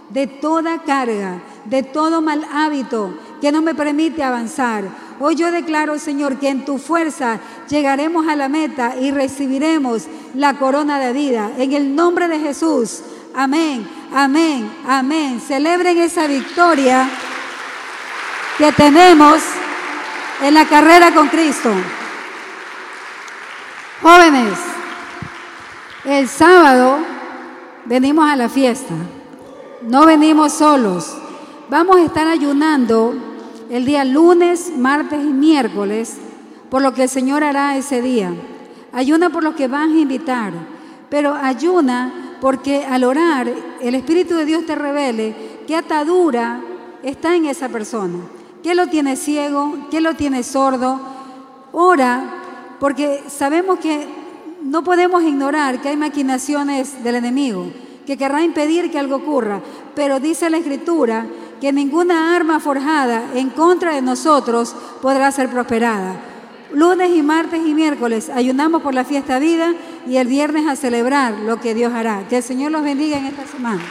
[0.08, 4.84] de toda carga, de todo mal hábito que no me permite avanzar.
[5.20, 7.38] Hoy yo declaro, Señor, que en tu fuerza
[7.68, 11.50] llegaremos a la meta y recibiremos la corona de vida.
[11.58, 13.02] En el nombre de Jesús.
[13.34, 15.42] Amén, amén, amén.
[15.46, 17.06] Celebren esa victoria
[18.58, 19.42] que tenemos
[20.42, 21.70] en la carrera con Cristo.
[24.02, 24.58] Jóvenes,
[26.04, 26.98] el sábado
[27.84, 28.94] venimos a la fiesta,
[29.82, 31.16] no venimos solos.
[31.68, 33.14] Vamos a estar ayunando
[33.70, 36.16] el día lunes, martes y miércoles
[36.70, 38.32] por lo que el Señor hará ese día.
[38.92, 40.52] Ayuna por lo que van a invitar,
[41.10, 43.48] pero ayuna porque al orar
[43.80, 45.34] el Espíritu de Dios te revele
[45.66, 46.60] qué atadura
[47.02, 48.18] está en esa persona.
[48.66, 49.86] ¿Qué lo tiene ciego?
[49.92, 50.98] ¿Qué lo tiene sordo?
[51.70, 54.08] Ora, porque sabemos que
[54.60, 57.70] no podemos ignorar que hay maquinaciones del enemigo,
[58.04, 59.60] que querrá impedir que algo ocurra,
[59.94, 61.28] pero dice la Escritura
[61.60, 66.16] que ninguna arma forjada en contra de nosotros podrá ser prosperada.
[66.72, 69.74] Lunes y martes y miércoles ayunamos por la fiesta vida
[70.08, 72.26] y el viernes a celebrar lo que Dios hará.
[72.28, 73.82] Que el Señor los bendiga en esta semana.